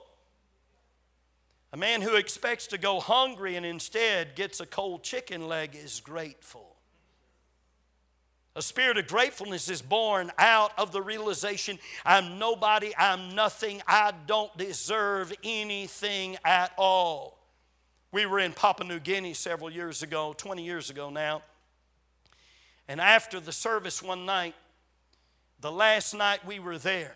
[1.73, 5.99] A man who expects to go hungry and instead gets a cold chicken leg is
[5.99, 6.70] grateful.
[8.57, 14.13] A spirit of gratefulness is born out of the realization I'm nobody, I'm nothing, I
[14.27, 17.39] don't deserve anything at all.
[18.11, 21.43] We were in Papua New Guinea several years ago, 20 years ago now.
[22.89, 24.57] And after the service one night,
[25.61, 27.15] the last night we were there,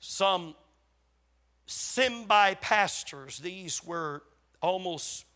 [0.00, 0.54] some
[1.66, 4.22] Simbai pastors, these were
[4.62, 5.26] almost,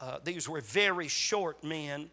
[0.00, 2.10] uh, these were very short men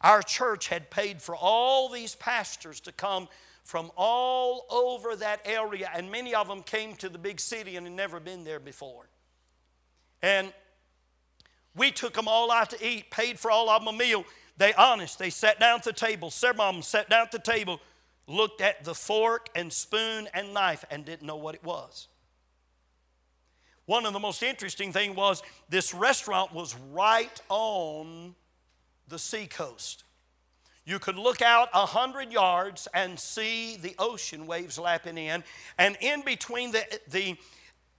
[0.00, 3.28] our church had paid for all these pastors to come
[3.62, 7.86] from all over that area, and many of them came to the big city and
[7.86, 9.08] had never been there before.
[10.22, 10.52] And
[11.76, 14.24] we took them all out to eat, paid for all of them a meal.
[14.56, 16.30] They honest, they sat down at the table.
[16.30, 17.80] Several of them sat down at the table,
[18.26, 22.08] looked at the fork and spoon and knife, and didn't know what it was.
[23.86, 28.34] One of the most interesting thing was this restaurant was right on
[29.10, 30.04] the seacoast.
[30.86, 35.44] You could look out a hundred yards and see the ocean waves lapping in,
[35.78, 37.36] and in between the, the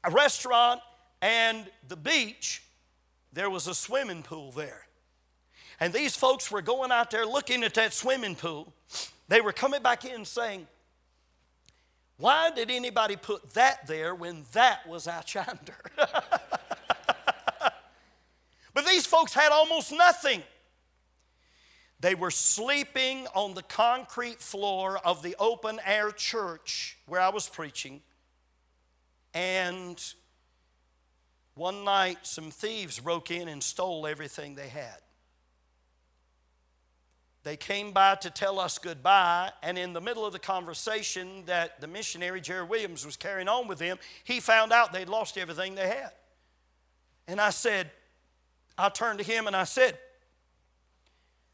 [0.09, 0.81] restaurant
[1.21, 2.63] and the beach,
[3.31, 4.87] there was a swimming pool there.
[5.79, 8.73] And these folks were going out there looking at that swimming pool.
[9.27, 10.67] They were coming back in saying,
[12.17, 15.77] Why did anybody put that there when that was out yonder?
[18.73, 20.43] but these folks had almost nothing.
[22.01, 27.47] They were sleeping on the concrete floor of the open air church where I was
[27.47, 28.01] preaching.
[29.35, 30.03] And
[31.53, 34.97] one night, some thieves broke in and stole everything they had.
[37.43, 41.81] They came by to tell us goodbye, and in the middle of the conversation that
[41.81, 45.75] the missionary, Jerry Williams, was carrying on with them, he found out they'd lost everything
[45.75, 46.11] they had.
[47.27, 47.91] And I said,
[48.77, 49.97] I turned to him and I said,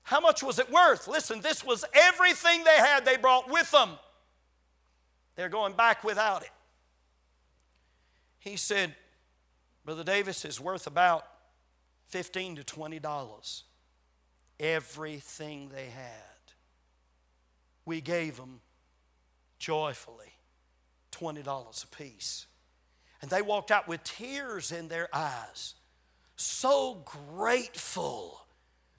[0.07, 1.09] how much was it worth?
[1.09, 3.89] Listen, this was everything they had, they brought with them.
[5.35, 6.51] They're going back without it.
[8.39, 8.95] He said,
[9.83, 11.27] Brother Davis is worth about
[12.07, 13.65] 15 to 20 dollars.
[14.61, 16.53] Everything they had.
[17.83, 18.61] We gave them
[19.59, 20.31] joyfully
[21.11, 22.47] $20 a piece.
[23.21, 25.75] And they walked out with tears in their eyes,
[26.37, 27.03] so
[27.35, 28.46] grateful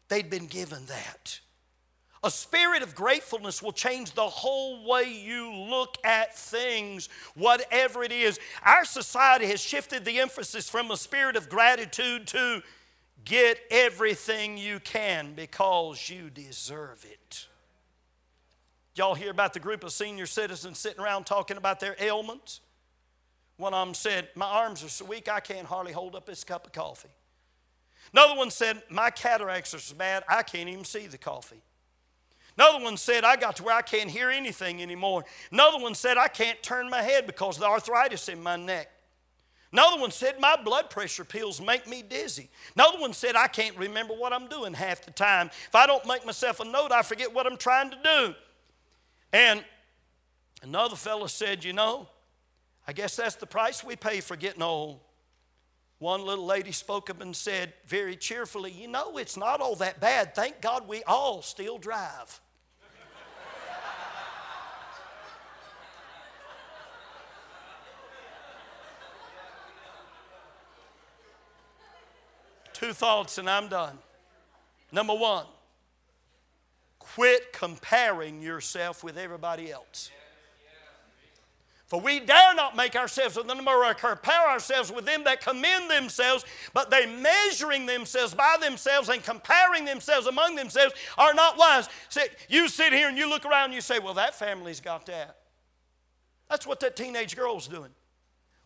[0.08, 1.40] They'd been given that.
[2.24, 8.10] A spirit of gratefulness will change the whole way you look at things, whatever it
[8.10, 8.40] is.
[8.64, 12.62] Our society has shifted the emphasis from a spirit of gratitude to
[13.24, 17.46] get everything you can because you deserve it.
[18.96, 22.60] Y'all hear about the group of senior citizens sitting around talking about their ailments?
[23.56, 26.42] One of them said, My arms are so weak I can't hardly hold up this
[26.42, 27.10] cup of coffee.
[28.12, 31.62] Another one said, My cataracts are so bad I can't even see the coffee.
[32.56, 35.24] Another one said, I got to where I can't hear anything anymore.
[35.52, 38.90] Another one said, I can't turn my head because of the arthritis in my neck.
[39.72, 42.48] Another one said, My blood pressure pills make me dizzy.
[42.74, 45.50] Another one said, I can't remember what I'm doing half the time.
[45.68, 48.34] If I don't make myself a note, I forget what I'm trying to do.
[49.32, 49.62] And
[50.62, 52.08] another fellow said, You know,
[52.86, 55.00] I guess that's the price we pay for getting old.
[55.98, 60.00] One little lady spoke up and said very cheerfully, You know, it's not all that
[60.00, 60.34] bad.
[60.34, 62.40] Thank God we all still drive.
[72.72, 73.98] Two thoughts and I'm done.
[74.92, 75.46] Number one,
[77.00, 80.12] quit comparing yourself with everybody else.
[81.88, 85.90] For we dare not make ourselves with them or compare ourselves with them that commend
[85.90, 91.88] themselves, but they measuring themselves by themselves and comparing themselves among themselves are not wise.
[92.10, 95.06] See, you sit here and you look around and you say, Well, that family's got
[95.06, 95.38] that.
[96.50, 97.90] That's what that teenage girl's doing.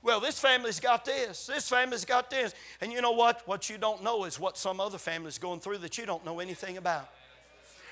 [0.02, 2.54] Well, this family's got this, this family's got this.
[2.80, 3.46] And you know what?
[3.46, 6.40] What you don't know is what some other family's going through that you don't know
[6.40, 7.08] anything about.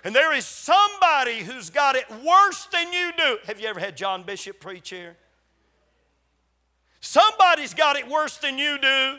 [0.05, 3.38] And there is somebody who's got it worse than you do.
[3.44, 5.16] Have you ever had John Bishop preach here?
[7.01, 9.16] Somebody's got it worse than you do.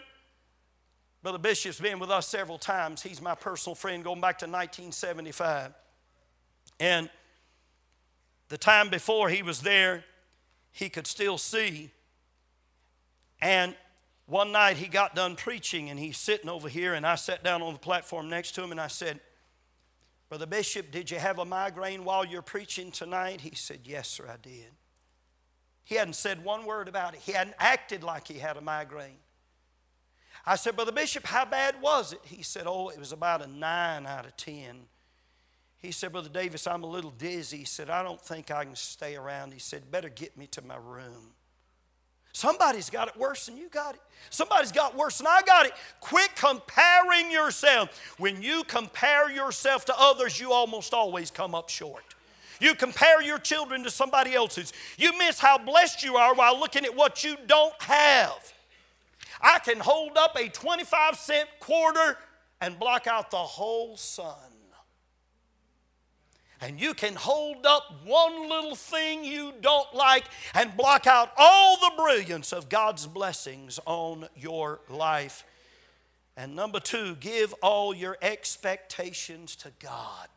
[1.23, 3.01] Brother Bishop's been with us several times.
[3.01, 5.73] He's my personal friend going back to 1975.
[6.79, 7.09] And
[8.49, 10.03] the time before he was there,
[10.71, 11.91] he could still see
[13.41, 13.75] and
[14.27, 17.61] one night he got done preaching and he's sitting over here, and I sat down
[17.61, 19.19] on the platform next to him and I said,
[20.32, 23.41] Brother Bishop, did you have a migraine while you're preaching tonight?
[23.41, 24.71] He said, Yes, sir, I did.
[25.84, 29.17] He hadn't said one word about it, he hadn't acted like he had a migraine.
[30.45, 32.21] I said, Brother Bishop, how bad was it?
[32.23, 34.84] He said, Oh, it was about a nine out of ten.
[35.79, 37.57] He said, Brother Davis, I'm a little dizzy.
[37.57, 39.51] He said, I don't think I can stay around.
[39.51, 41.34] He said, Better get me to my room.
[42.34, 44.01] Somebody's got it worse than you got it.
[44.29, 45.73] Somebody's got worse than I got it.
[45.99, 48.15] Quit comparing yourself.
[48.17, 52.03] When you compare yourself to others, you almost always come up short.
[52.61, 54.71] You compare your children to somebody else's.
[54.97, 58.53] You miss how blessed you are while looking at what you don't have.
[59.41, 62.17] I can hold up a 25 cent quarter
[62.61, 64.50] and block out the whole sun
[66.62, 71.78] and you can hold up one little thing you don't like and block out all
[71.78, 75.43] the brilliance of God's blessings on your life.
[76.38, 80.30] And number two, give all your expectations to God.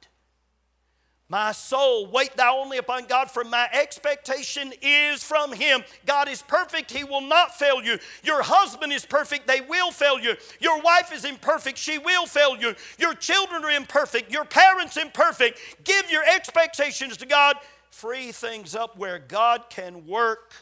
[1.34, 5.82] My soul, wait thou only upon God, for my expectation is from Him.
[6.06, 7.98] God is perfect, He will not fail you.
[8.22, 10.36] Your husband is perfect, they will fail you.
[10.60, 12.76] Your wife is imperfect, she will fail you.
[13.00, 15.58] Your children are imperfect, your parents imperfect.
[15.82, 17.56] Give your expectations to God.
[17.90, 20.52] Free things up where God can work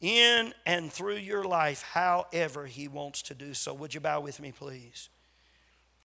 [0.00, 3.74] in and through your life however He wants to do so.
[3.74, 5.10] Would you bow with me, please?